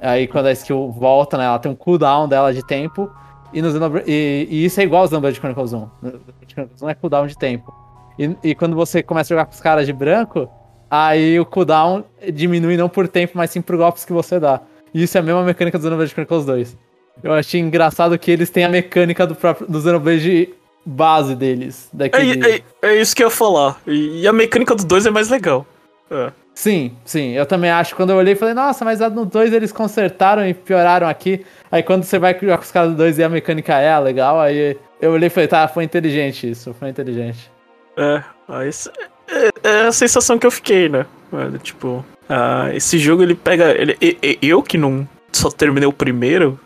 [0.00, 3.10] Aí quando a skill volta, né, ela tem um cooldown dela de tempo,
[3.54, 3.60] e,
[4.06, 5.78] e, e, isso é igual ao Xenoblade Chronicles 1.
[5.78, 7.72] Xenoblade Chronicles 1 é cooldown de tempo.
[8.18, 10.48] E, e, quando você começa a jogar com os caras de branco,
[10.90, 14.60] aí o cooldown diminui não por tempo, mas sim por golpes que você dá.
[14.92, 16.76] E isso é a mesma mecânica do Xenoblade Chronicles 2.
[17.22, 20.52] Eu achei engraçado que eles têm a mecânica do próprio do Xenoblade
[20.84, 21.88] base deles.
[21.92, 22.44] Daquele...
[22.44, 23.80] É, é, é, isso que eu ia falar.
[23.86, 25.66] E, e a mecânica do 2 é mais legal.
[26.10, 26.32] É.
[26.54, 27.32] Sim, sim.
[27.32, 27.96] Eu também acho.
[27.96, 31.44] Quando eu olhei, falei, nossa, mas no 2 eles consertaram e pioraram aqui.
[31.70, 34.40] Aí quando você vai jogar com os caras do 2 e a mecânica é legal,
[34.40, 37.50] aí eu olhei e falei, tá, foi inteligente isso, foi inteligente.
[37.96, 38.70] É, aí
[39.28, 41.04] é, é a sensação que eu fiquei, né?
[41.62, 43.72] Tipo, ah, esse jogo ele pega.
[43.72, 43.98] Ele,
[44.40, 46.58] eu que não só terminei o primeiro,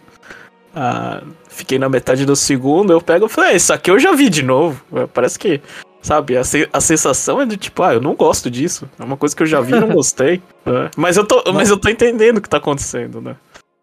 [0.77, 4.13] ah, fiquei na metade do segundo, eu pego e falei, ah, isso aqui eu já
[4.13, 4.83] vi de novo.
[5.15, 5.61] Parece que
[6.01, 8.89] Sabe, a, se, a sensação é de tipo, ah, eu não gosto disso.
[8.99, 10.43] É uma coisa que eu já vi e não gostei.
[10.65, 10.91] Né?
[10.97, 13.37] Mas, eu tô, mas eu tô entendendo o que tá acontecendo, né?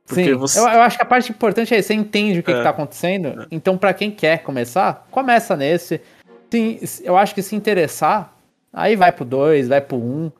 [0.07, 0.59] Porque Sim, você...
[0.59, 2.57] eu, eu, acho que a parte importante é você entende o que, é.
[2.57, 3.27] que tá acontecendo.
[3.27, 3.47] É.
[3.51, 5.99] Então, para quem quer começar, começa nesse.
[6.49, 8.33] Sim, eu acho que se interessar,
[8.71, 9.99] aí vai pro 2, vai pro 1.
[9.99, 10.31] Um.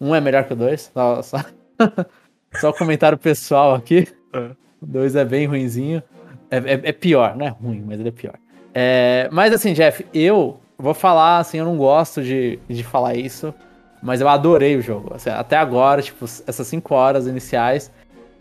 [0.00, 0.92] um é melhor que o 2.
[0.94, 1.38] Só, só,
[2.60, 4.06] só comentário pessoal aqui.
[4.32, 4.50] É.
[4.80, 6.02] O 2 é bem ruinzinho.
[6.50, 8.34] É, é, é, pior, não é ruim, mas ele é pior.
[8.72, 13.54] É, mas assim, Jeff, eu vou falar, assim, eu não gosto de, de falar isso,
[14.02, 15.12] mas eu adorei o jogo.
[15.14, 17.90] Assim, até agora, tipo, essas 5 horas iniciais,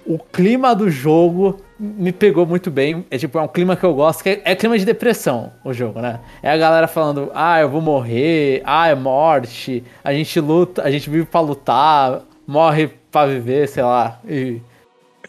[0.05, 3.05] o clima do jogo me pegou muito bem.
[3.11, 5.73] É tipo, é um clima que eu gosto, que é, é, clima de depressão o
[5.73, 6.19] jogo, né?
[6.41, 10.89] É a galera falando, ah, eu vou morrer, ah, é morte, a gente luta, a
[10.89, 14.61] gente vive para lutar, morre para viver, sei lá, e,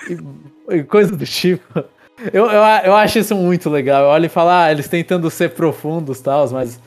[0.09, 1.85] e, e coisa do tipo.
[2.33, 4.05] Eu, eu, eu acho isso muito legal.
[4.05, 6.79] Eu olho e falo, ah, eles tentando ser profundos e tal, mas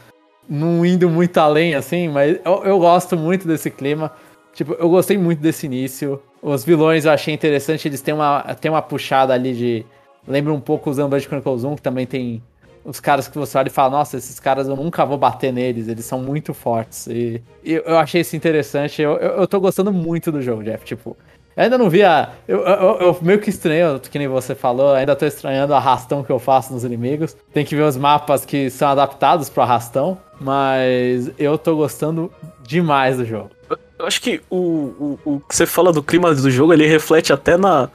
[0.53, 4.11] não indo muito além, assim, mas eu, eu gosto muito desse clima.
[4.53, 6.21] Tipo, eu gostei muito desse início.
[6.41, 9.85] Os vilões eu achei interessante, eles têm uma, têm uma puxada ali de.
[10.27, 12.41] Lembra um pouco os Unbudget Chronicles 1, que também tem
[12.85, 15.87] os caras que você olha e fala, nossa, esses caras eu nunca vou bater neles,
[15.87, 17.07] eles são muito fortes.
[17.07, 19.01] E, e eu achei isso interessante.
[19.01, 20.85] Eu, eu, eu, tô gostando muito do jogo, Jeff.
[20.85, 21.17] Tipo,
[21.55, 22.29] eu ainda não vi a.
[22.47, 26.23] Eu, eu, eu, meio que estranho, que nem você falou, ainda tô estranhando o arrastão
[26.23, 27.35] que eu faço nos inimigos.
[27.53, 30.17] Tem que ver os mapas que são adaptados pro arrastão.
[30.39, 32.31] Mas eu tô gostando
[32.63, 33.51] demais do jogo.
[33.97, 37.31] Eu acho que o, o, o que você fala do clima do jogo, ele reflete
[37.31, 37.89] até na.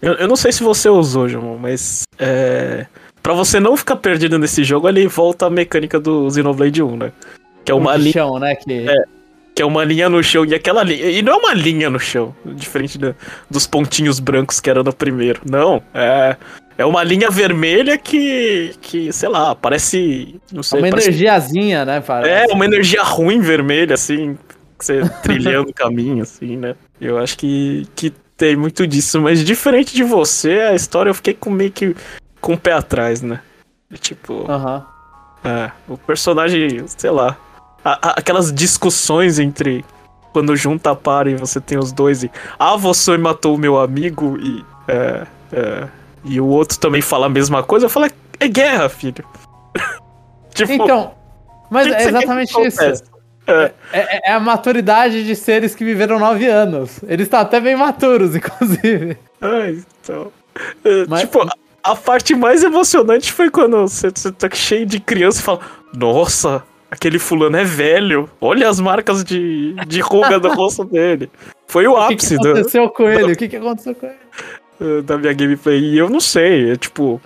[0.00, 2.02] Eu, eu não sei se você usou, João, mas.
[2.18, 2.86] É.
[3.22, 7.12] Pra você não ficar perdido nesse jogo, ele volta a mecânica do Xenoblade 1, né?
[7.64, 8.12] Que é uma linha.
[8.12, 8.56] Chão, né?
[8.56, 8.88] Que...
[8.88, 8.94] É,
[9.54, 10.44] que é uma linha no chão.
[10.44, 11.10] E aquela linha.
[11.10, 13.14] E não é uma linha no chão, diferente de,
[13.50, 15.40] dos pontinhos brancos que era no primeiro.
[15.48, 15.82] Não.
[15.94, 16.36] É.
[16.78, 20.40] É uma linha vermelha que, que sei lá, parece.
[20.50, 21.08] Não sei, uma parece...
[21.08, 22.00] energiazinha, né?
[22.00, 22.50] Parece.
[22.50, 24.38] É, uma energia ruim vermelha, assim,
[24.78, 26.74] você trilhando o caminho, assim, né?
[26.98, 31.34] Eu acho que, que tem muito disso, mas diferente de você, a história eu fiquei
[31.34, 31.94] com meio que
[32.40, 33.40] com o pé atrás, né?
[34.00, 34.50] Tipo.
[34.50, 34.76] Aham.
[35.44, 35.50] Uhum.
[35.50, 37.36] É, o personagem, sei lá,
[37.84, 39.84] a, a, aquelas discussões entre
[40.32, 43.78] quando junta a par e você tem os dois e ah, você matou o meu
[43.78, 45.88] amigo e é, é,
[46.24, 48.06] e o outro também fala a mesma coisa, eu falo,
[48.38, 49.24] é guerra, filho.
[50.54, 51.12] tipo, então,
[51.70, 52.82] mas é exatamente isso.
[53.46, 53.72] É.
[53.92, 54.32] É, é.
[54.32, 57.00] a maturidade de seres que viveram nove anos.
[57.08, 59.18] Eles estão até bem maturos, inclusive.
[59.40, 60.32] Ah, então.
[60.84, 61.22] É, mas...
[61.22, 61.48] Tipo,
[61.82, 65.60] a parte mais emocionante foi quando você, você tá cheio de criança e fala:
[65.92, 66.62] Nossa,
[66.92, 68.28] aquele fulano é velho.
[68.38, 71.30] Olha as marcas de, de ruga do rosto dele.
[71.66, 72.36] Foi o ápice.
[72.36, 72.90] O que, que aconteceu do...
[72.90, 73.32] com ele?
[73.32, 75.02] O que, que aconteceu com ele?
[75.02, 75.80] Da minha gameplay.
[75.80, 77.18] E eu não sei, é tipo.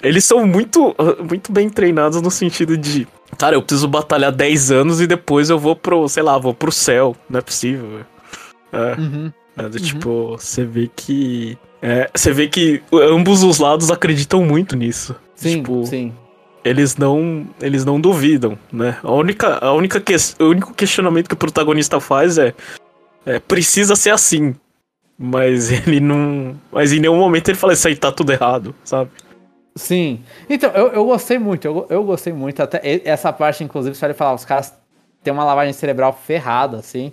[0.00, 3.08] Eles são muito, ah, muito bem treinados no sentido de.
[3.36, 6.70] Cara, eu preciso batalhar 10 anos e depois eu vou pro, sei lá, vou pro
[6.70, 7.16] céu.
[7.28, 8.00] Não é possível.
[8.72, 9.00] É.
[9.00, 9.32] Uhum.
[9.56, 9.70] é uhum.
[9.70, 11.58] Tipo, você vê que.
[11.80, 15.16] É, você vê que ambos os lados acreditam muito nisso.
[15.34, 16.12] Sim, tipo, sim
[16.64, 18.98] eles não eles não duvidam, né?
[19.02, 22.54] A única a única que, o único questionamento que o protagonista faz é,
[23.26, 24.54] é precisa ser assim,
[25.18, 29.10] mas ele não, mas em nenhum momento ele fala isso aí tá tudo errado, sabe?
[29.74, 30.22] Sim.
[30.48, 32.62] Então, eu, eu gostei muito, eu, eu gostei muito.
[32.62, 34.74] Até essa parte, inclusive, você vai falar, os caras
[35.22, 37.12] têm uma lavagem cerebral ferrada, assim.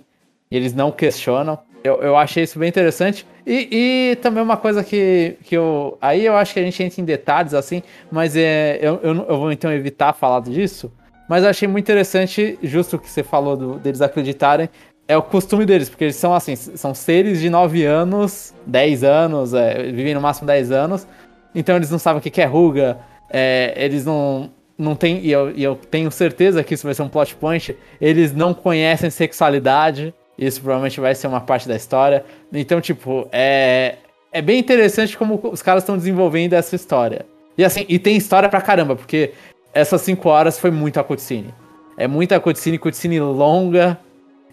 [0.50, 1.58] E eles não questionam.
[1.82, 3.26] Eu, eu achei isso bem interessante.
[3.46, 5.96] E, e também uma coisa que, que eu.
[6.00, 9.38] Aí eu acho que a gente entra em detalhes, assim, mas é, eu, eu, eu
[9.38, 10.92] vou então evitar falar disso.
[11.28, 14.68] Mas eu achei muito interessante, justo o que você falou do, deles acreditarem,
[15.06, 19.54] é o costume deles, porque eles são assim, são seres de 9 anos, 10 anos,
[19.54, 21.06] é, vivem no máximo 10 anos,
[21.54, 25.50] então eles não sabem o que é ruga, é, eles não, não têm, e eu,
[25.52, 30.12] e eu tenho certeza que isso vai ser um plot point, eles não conhecem sexualidade,
[30.40, 32.24] isso provavelmente vai ser uma parte da história.
[32.50, 33.96] Então, tipo, é,
[34.32, 37.26] é bem interessante como os caras estão desenvolvendo essa história.
[37.58, 39.32] E assim, e tem história pra caramba, porque
[39.74, 41.52] essas 5 horas foi muita cutscene.
[41.98, 43.98] É muita cutscene, cutscene longa.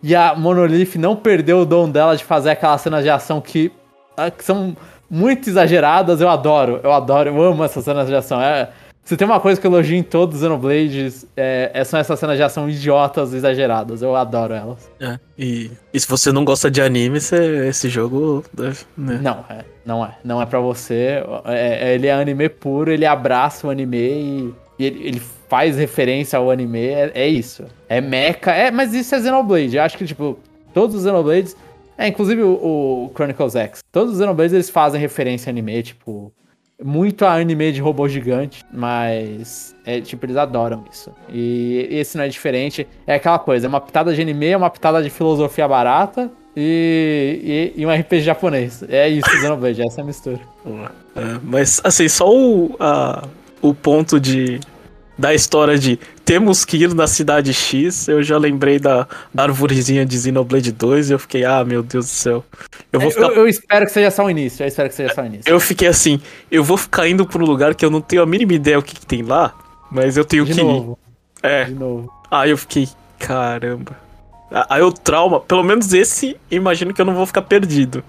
[0.03, 3.71] E a Monolith não perdeu o dom dela de fazer aquelas cenas de ação que,
[4.17, 4.75] ah, que são
[5.09, 6.19] muito exageradas.
[6.19, 8.41] Eu adoro, eu adoro, eu amo essas cenas de ação.
[8.41, 8.69] É,
[9.07, 12.19] se tem uma coisa que eu elogio em todos os Xenoblades, é, é, são essas
[12.19, 14.01] cenas de ação idiotas exageradas.
[14.01, 14.91] Eu adoro elas.
[14.99, 18.43] É, e, e se você não gosta de anime, você, esse jogo.
[18.97, 19.19] Né?
[19.21, 20.17] Não, é, não é.
[20.25, 21.23] Não é pra você.
[21.45, 25.77] É, é, ele é anime puro, ele abraça o anime e, e ele, ele, faz
[25.77, 26.87] referência ao anime.
[26.87, 27.63] É, é, isso.
[27.87, 28.51] É mecha.
[28.51, 29.77] É, mas isso é Xenoblade.
[29.77, 30.37] Eu acho que, tipo,
[30.73, 31.55] todos os Xenoblades.
[31.97, 33.79] É, inclusive o, o Chronicles X.
[33.89, 36.33] Todos os Xenoblades eles fazem referência a anime, tipo
[36.83, 41.11] muito a anime de robô gigante, mas é tipo, eles adoram isso.
[41.29, 42.87] E esse não é diferente.
[43.05, 47.73] É aquela coisa, é uma pitada de anime, é uma pitada de filosofia barata e,
[47.75, 48.83] e, e um RPG japonês.
[48.89, 50.39] É isso, Xenoblade, essa é a mistura.
[51.15, 53.27] É, mas assim, só o, a,
[53.61, 54.59] o ponto de
[55.17, 60.05] da história de temos que ir na cidade X, eu já lembrei da, da arvorezinha
[60.05, 62.45] de Xenoblade 2 e eu fiquei, ah, meu Deus do céu.
[62.91, 63.27] Eu, vou é, ficar...
[63.27, 65.49] eu, eu espero que seja só o início, eu espero que seja só o início.
[65.49, 68.25] Eu fiquei assim, eu vou ficar indo pra um lugar que eu não tenho a
[68.25, 69.53] mínima ideia o que, que tem lá,
[69.89, 70.99] mas eu tenho de que novo.
[71.43, 71.47] ir.
[71.47, 71.63] É.
[71.65, 72.11] De novo.
[72.29, 73.95] Aí eu fiquei, caramba.
[74.69, 78.03] Aí o trauma, pelo menos esse, imagino que eu não vou ficar perdido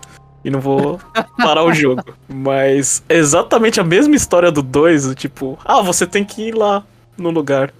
[0.44, 1.00] e não vou
[1.38, 2.02] parar o jogo.
[2.28, 6.84] Mas exatamente a mesma história do 2, tipo, ah, você tem que ir lá
[7.18, 7.72] no lugar.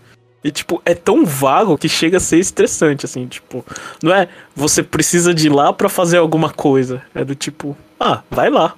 [0.43, 3.65] E, tipo, é tão vago que chega a ser estressante, assim, tipo,
[4.03, 7.03] não é você precisa de ir lá para fazer alguma coisa.
[7.15, 8.75] É do tipo, ah, vai lá.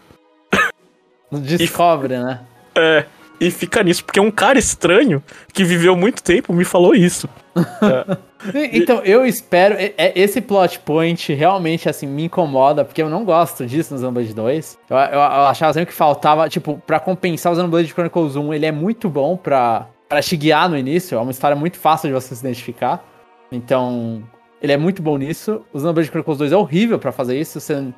[1.31, 2.41] Descobre, e, né?
[2.75, 3.05] É,
[3.39, 7.29] e fica nisso, porque um cara estranho que viveu muito tempo me falou isso.
[7.57, 8.17] é.
[8.73, 9.77] Então, eu espero.
[10.15, 14.79] Esse plot point realmente, assim, me incomoda, porque eu não gosto disso no Xenoblade 2.
[14.89, 18.67] Eu, eu, eu achava sempre que faltava, tipo, para compensar o Xenoblade Chronicles 1, ele
[18.67, 21.17] é muito bom pra para te guiar no início.
[21.17, 23.03] É uma história muito fácil de você se identificar.
[23.51, 24.25] Então,
[24.61, 25.65] ele é muito bom nisso.
[25.73, 27.61] O Xenoblade Chronicles 2 é horrível para fazer isso.
[27.61, 27.93] Você,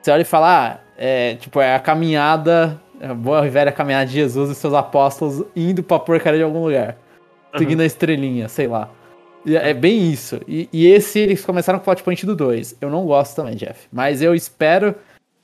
[0.00, 3.72] você olha e fala, ah, é, tipo, é a caminhada, é a boa e velha
[3.72, 6.98] caminhada de Jesus e seus apóstolos indo pra porcaria de algum lugar.
[7.54, 7.58] Uhum.
[7.58, 8.90] Seguindo a estrelinha, sei lá.
[9.46, 10.40] É bem isso.
[10.46, 12.76] E, e, esse, eles começaram com o plot point do 2.
[12.78, 13.88] Eu não gosto também, Jeff.
[13.90, 14.94] Mas eu espero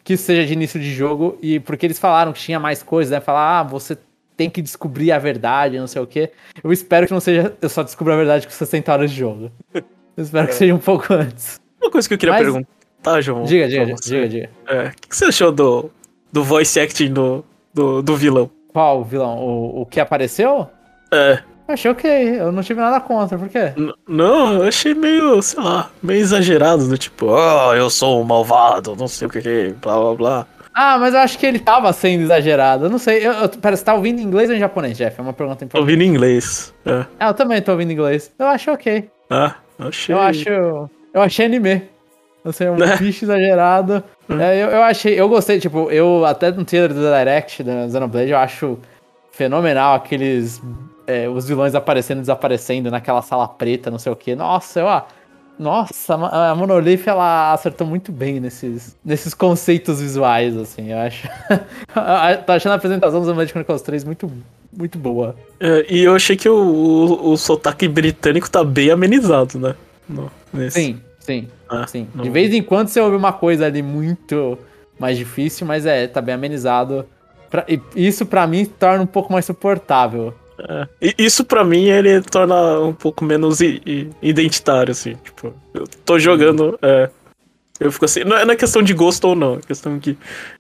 [0.05, 1.39] que isso seja de início de jogo.
[1.41, 3.21] E porque eles falaram que tinha mais coisas, né?
[3.21, 3.97] Falar, ah, você
[4.41, 6.31] tem que descobrir a verdade, não sei o quê.
[6.65, 9.53] Eu espero que não seja eu só descubra a verdade com 60 horas de jogo.
[9.75, 9.85] Eu
[10.17, 10.47] espero é.
[10.47, 11.61] que seja um pouco antes.
[11.79, 12.43] Uma coisa que eu queria Mas...
[12.43, 13.45] perguntar, João.
[13.45, 14.51] Diga, diga, diga, diga.
[14.67, 15.91] É, o que você achou do,
[16.33, 18.51] do voice acting do, do, do vilão?
[18.69, 19.39] Qual vilão?
[19.41, 20.71] O, o que apareceu?
[21.13, 21.41] É.
[21.69, 23.75] Achei ok, eu não tive nada contra, por quê?
[23.77, 28.25] N não, eu achei meio, sei lá, meio exagerado, do tipo, oh, eu sou um
[28.25, 30.47] malvado, não sei o que, blá blá blá.
[30.75, 32.87] Ah, mas eu acho que ele tava sendo exagerado.
[32.87, 33.27] Eu não sei.
[33.27, 35.19] Eu, eu, pera, você tá ouvindo em inglês ou em japonês, Jeff?
[35.19, 35.81] É uma pergunta importante.
[35.81, 36.73] Ouvindo em inglês.
[36.87, 37.05] É.
[37.19, 38.33] Ah, eu também tô ouvindo em inglês.
[38.39, 39.11] Eu acho ok.
[39.29, 40.15] Ah, achei.
[40.15, 40.49] Eu acho.
[40.49, 41.83] Eu achei anime.
[42.45, 42.97] Assim, um é.
[42.97, 44.03] bicho exagerado.
[44.29, 45.21] É, eu, eu achei.
[45.21, 48.79] Eu gostei, tipo, eu até no trailer do Direct da Xenoblade, eu acho
[49.33, 50.63] fenomenal aqueles.
[51.07, 54.37] É, os vilões aparecendo e desaparecendo naquela sala preta, não sei o que.
[54.37, 54.89] Nossa, eu.
[54.89, 55.07] Ah,
[55.61, 61.29] nossa, a Monolith ela acertou muito bem nesses, nesses conceitos visuais, assim, eu acho.
[62.47, 64.33] Tô achando a apresentação dos Xenoblade Chronicles 3 muito,
[64.75, 65.37] muito boa.
[65.61, 69.75] É, e eu achei que o, o, o, sotaque britânico tá bem amenizado, né?
[70.09, 70.31] No,
[70.71, 72.09] sim, sim, ah, sim.
[72.15, 72.25] Não...
[72.25, 74.59] De vez em quando você ouve uma coisa ali muito
[74.99, 77.05] mais difícil, mas é, tá bem amenizado.
[77.51, 80.33] Pra, isso para mim torna um pouco mais suportável.
[80.69, 81.15] É.
[81.19, 83.61] Isso para mim ele torna um pouco menos
[84.23, 85.15] identitário, assim.
[85.17, 86.79] Tipo, eu tô jogando.
[86.83, 87.11] É,
[87.81, 88.25] eu fico assim.
[88.25, 90.17] Não é, não é questão de gosto ou não, é questão que.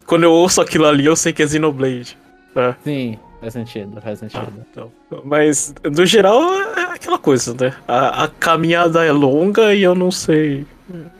[0.06, 2.16] Quando eu ouço aquilo ali, eu sei que é Xenoblade.
[2.56, 2.74] É.
[2.82, 4.48] Sim, faz sentido, faz sentido.
[4.48, 4.92] Ah, então,
[5.24, 6.42] mas, no geral,
[6.76, 7.74] é aquela coisa, né?
[7.86, 10.66] A, a, caminhada é longa e eu não sei.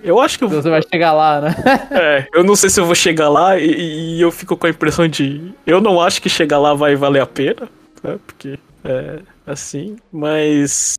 [0.02, 0.48] Eu acho que eu...
[0.48, 1.54] Você vai chegar lá, né?
[1.92, 4.70] é, eu não sei se eu vou chegar lá e, e, eu fico com a
[4.70, 5.52] impressão de.
[5.64, 7.68] Eu não acho que chegar lá vai valer a pena,
[8.02, 8.18] né?
[8.26, 10.98] Porque é assim, mas.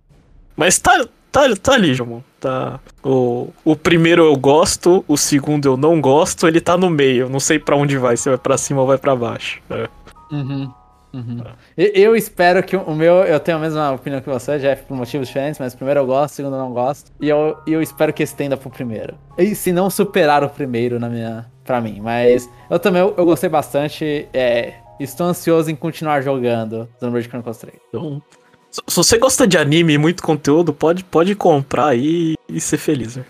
[0.56, 2.24] Mas tá, tá, tá ali, João.
[2.40, 2.80] Tá.
[3.04, 7.30] O, o primeiro eu gosto, o segundo eu não gosto, ele tá no meio.
[7.30, 9.62] Não sei para onde vai, se vai para cima ou vai para baixo.
[9.70, 9.88] É.
[10.32, 10.72] Uhum.
[11.14, 11.44] Uhum.
[11.76, 13.16] Eu espero que o meu.
[13.16, 16.36] Eu tenho a mesma opinião que você, Jeff, por motivos diferentes, mas primeiro eu gosto,
[16.36, 17.12] segundo eu não gosto.
[17.20, 19.16] E eu, eu espero que estenda pro primeiro.
[19.38, 21.46] E se não superar o primeiro na minha.
[21.66, 22.00] pra mim.
[22.02, 24.28] Mas eu também eu, eu gostei bastante.
[24.34, 24.74] É,
[25.04, 27.76] estou ansioso em continuar jogando Xenoblade Chronicles 3.
[27.90, 28.22] Então,
[28.70, 33.18] se você gosta de anime e muito conteúdo, pode, pode comprar aí e ser feliz,
[33.18, 33.26] né?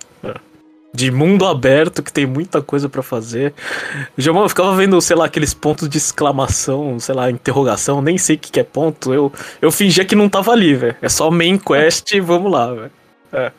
[0.93, 3.53] de mundo aberto, que tem muita coisa para fazer.
[4.17, 8.36] Jamão, eu ficava vendo, sei lá, aqueles pontos de exclamação, sei lá, interrogação, nem sei
[8.36, 9.13] o que, que é ponto.
[9.13, 10.95] Eu, eu fingia que não tava ali, velho.
[11.01, 12.91] É só main quest e vamos lá, velho.
[13.32, 13.51] É.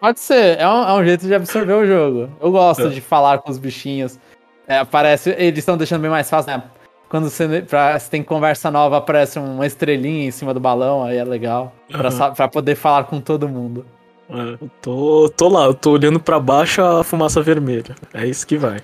[0.00, 2.30] Pode ser, é um, é um, jeito de absorver o jogo.
[2.40, 2.88] Eu gosto é.
[2.88, 4.18] de falar com os bichinhos.
[4.66, 6.62] É, aparece, eles estão deixando bem mais fácil, né?
[7.08, 11.16] Quando você, pra, você tem conversa nova, aparece uma estrelinha em cima do balão, aí
[11.16, 11.72] é legal.
[11.90, 12.34] Pra, uhum.
[12.34, 13.86] pra poder falar com todo mundo.
[14.28, 17.96] É, eu tô, tô lá, eu tô olhando para baixo a fumaça vermelha.
[18.12, 18.78] É isso que vai.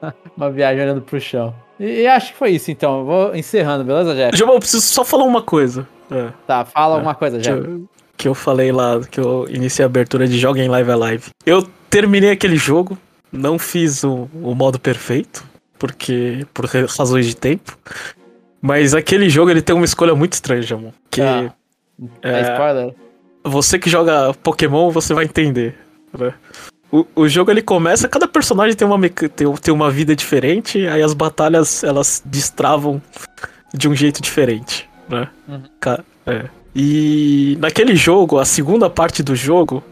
[0.36, 1.54] uma viagem olhando pro chão.
[1.80, 3.00] E, e, acho que foi isso, então.
[3.00, 4.40] Eu vou encerrando, beleza, Jeff?
[4.40, 5.88] Eu preciso só falar uma coisa.
[6.10, 6.28] É.
[6.46, 6.96] Tá, fala é.
[6.96, 7.60] alguma coisa, Jeff.
[7.60, 7.88] Que eu,
[8.18, 11.30] que eu falei lá, que eu iniciei a abertura de Joga em Live Alive.
[11.44, 12.98] Eu terminei aquele jogo,
[13.32, 15.44] não fiz o, o modo perfeito,
[15.78, 17.76] porque por razões de tempo.
[18.60, 20.92] Mas aquele jogo ele tem uma escolha muito estranha, Jamon.
[21.10, 21.20] Que.
[21.20, 21.52] Ah,
[22.22, 22.94] é, é spoiler
[23.48, 25.76] você que joga Pokémon, você vai entender.
[26.16, 26.34] Né?
[26.90, 31.02] O, o jogo ele começa, cada personagem tem uma, tem, tem uma vida diferente, aí
[31.02, 33.00] as batalhas elas destravam
[33.72, 35.28] de um jeito diferente, né?
[35.48, 35.62] Uhum.
[36.26, 36.44] É.
[36.74, 39.82] E naquele jogo, a segunda parte do jogo,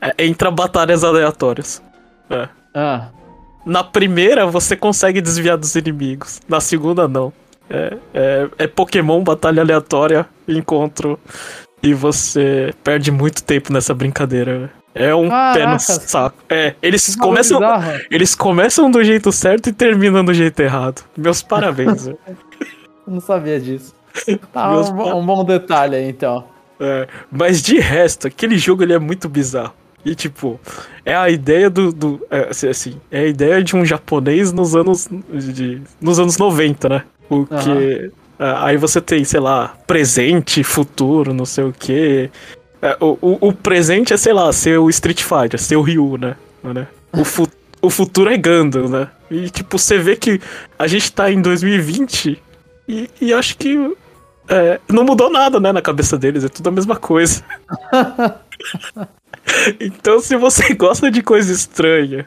[0.00, 1.82] é, entra batalhas aleatórias.
[2.30, 2.48] É.
[2.74, 3.08] Ah.
[3.66, 6.40] Na primeira, você consegue desviar dos inimigos.
[6.48, 7.32] Na segunda, não.
[7.68, 11.18] É, é, é Pokémon, batalha aleatória, encontro
[11.82, 14.70] e você perde muito tempo nessa brincadeira.
[14.94, 15.58] É um Caraca.
[15.58, 16.36] pé no saco.
[16.48, 17.60] É, eles começam,
[18.08, 21.02] eles começam do jeito certo e terminam do jeito errado.
[21.16, 22.08] Meus parabéns.
[23.06, 23.94] Não sabia disso.
[24.52, 26.44] Tá, um, um, bom detalhe aí, então.
[26.80, 29.74] É, mas de resto, aquele jogo ele é muito bizarro.
[30.06, 30.58] E tipo,
[31.04, 31.92] é a ideia do.
[31.92, 35.08] do é, assim, assim, é a ideia de um japonês nos anos.
[35.30, 37.02] De, nos anos 90, né?
[37.28, 38.10] Porque uhum.
[38.38, 42.30] Ah, aí você tem, sei lá, presente, futuro, não sei o quê.
[42.82, 46.18] É, o, o, o, presente é, sei lá, ser o Street Fighter, ser o Ryu,
[46.18, 46.36] né?
[46.62, 46.86] né?
[47.12, 47.48] O, fu
[47.80, 49.08] o futuro é Gundam, né?
[49.30, 50.40] E, tipo, você vê que
[50.78, 52.40] a gente tá em 2020
[52.86, 53.96] e, e acho que
[54.48, 57.42] é, não mudou nada, né, na cabeça deles, é tudo a mesma coisa.
[59.80, 62.26] então, se você gosta de coisa estranha,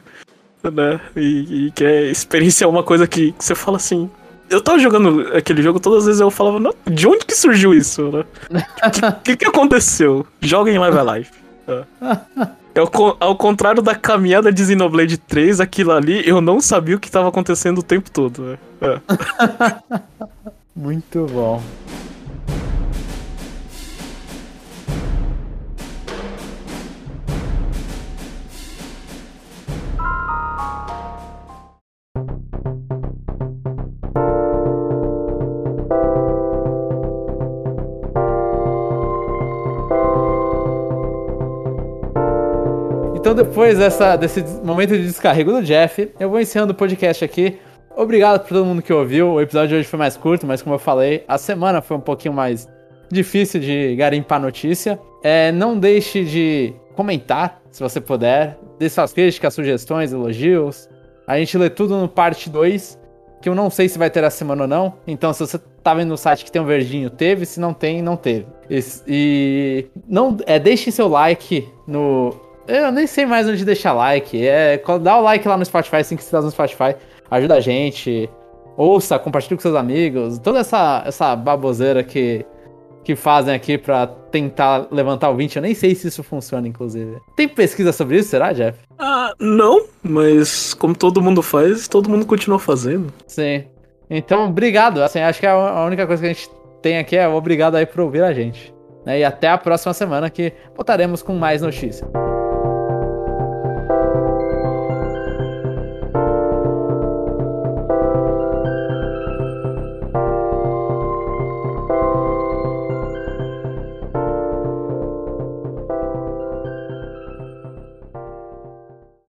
[0.62, 4.10] né, e, e quer experienciar uma coisa que, que você fala assim,
[4.50, 8.10] eu tava jogando aquele jogo, todas as vezes eu falava, de onde que surgiu isso,
[8.10, 8.24] né?
[9.08, 10.26] O que, que, aconteceu?
[10.40, 11.30] Joga em Live Alive.
[11.68, 11.84] É.
[12.74, 17.00] É ao, ao, contrário da caminhada de Xenoblade 3, aquilo ali, eu não sabia o
[17.00, 18.42] que estava acontecendo o tempo todo.
[18.42, 18.58] Né?
[18.80, 19.00] É.
[20.80, 21.60] Muito bom.
[43.14, 47.58] Então, depois dessa, desse momento de descarrego do Jeff, eu vou encerrando o podcast aqui.
[48.00, 49.34] Obrigado por todo mundo que ouviu.
[49.34, 52.00] O episódio de hoje foi mais curto, mas como eu falei, a semana foi um
[52.00, 52.66] pouquinho mais
[53.12, 54.98] difícil de garimpar notícia.
[55.22, 58.56] É, não deixe de comentar, se você puder.
[58.78, 60.88] Dê suas críticas, sugestões, elogios.
[61.26, 62.98] A gente lê tudo no parte 2,
[63.42, 64.94] que eu não sei se vai ter a semana ou não.
[65.06, 67.44] Então, se você tá vendo no site que tem um verdinho, teve.
[67.44, 68.46] Se não tem, não teve.
[68.70, 72.34] E, e não, é, deixe seu like no
[72.70, 74.46] eu nem sei mais onde deixar like.
[74.46, 76.94] É, dá o like lá no Spotify, 5 estrelas no Spotify.
[77.30, 78.28] Ajuda a gente.
[78.76, 80.38] Ouça, compartilhe com seus amigos.
[80.38, 82.44] Toda essa, essa baboseira que,
[83.04, 85.56] que fazem aqui pra tentar levantar o 20.
[85.56, 87.18] Eu nem sei se isso funciona, inclusive.
[87.36, 88.78] Tem pesquisa sobre isso, será, Jeff?
[88.98, 89.84] Ah, não.
[90.02, 93.12] Mas como todo mundo faz, todo mundo continua fazendo.
[93.26, 93.64] Sim.
[94.08, 95.02] Então, obrigado.
[95.02, 96.50] Assim, acho que a única coisa que a gente
[96.82, 98.74] tem aqui é obrigado aí por ouvir a gente.
[99.04, 99.20] Né?
[99.20, 102.08] E até a próxima semana que voltaremos com mais notícias.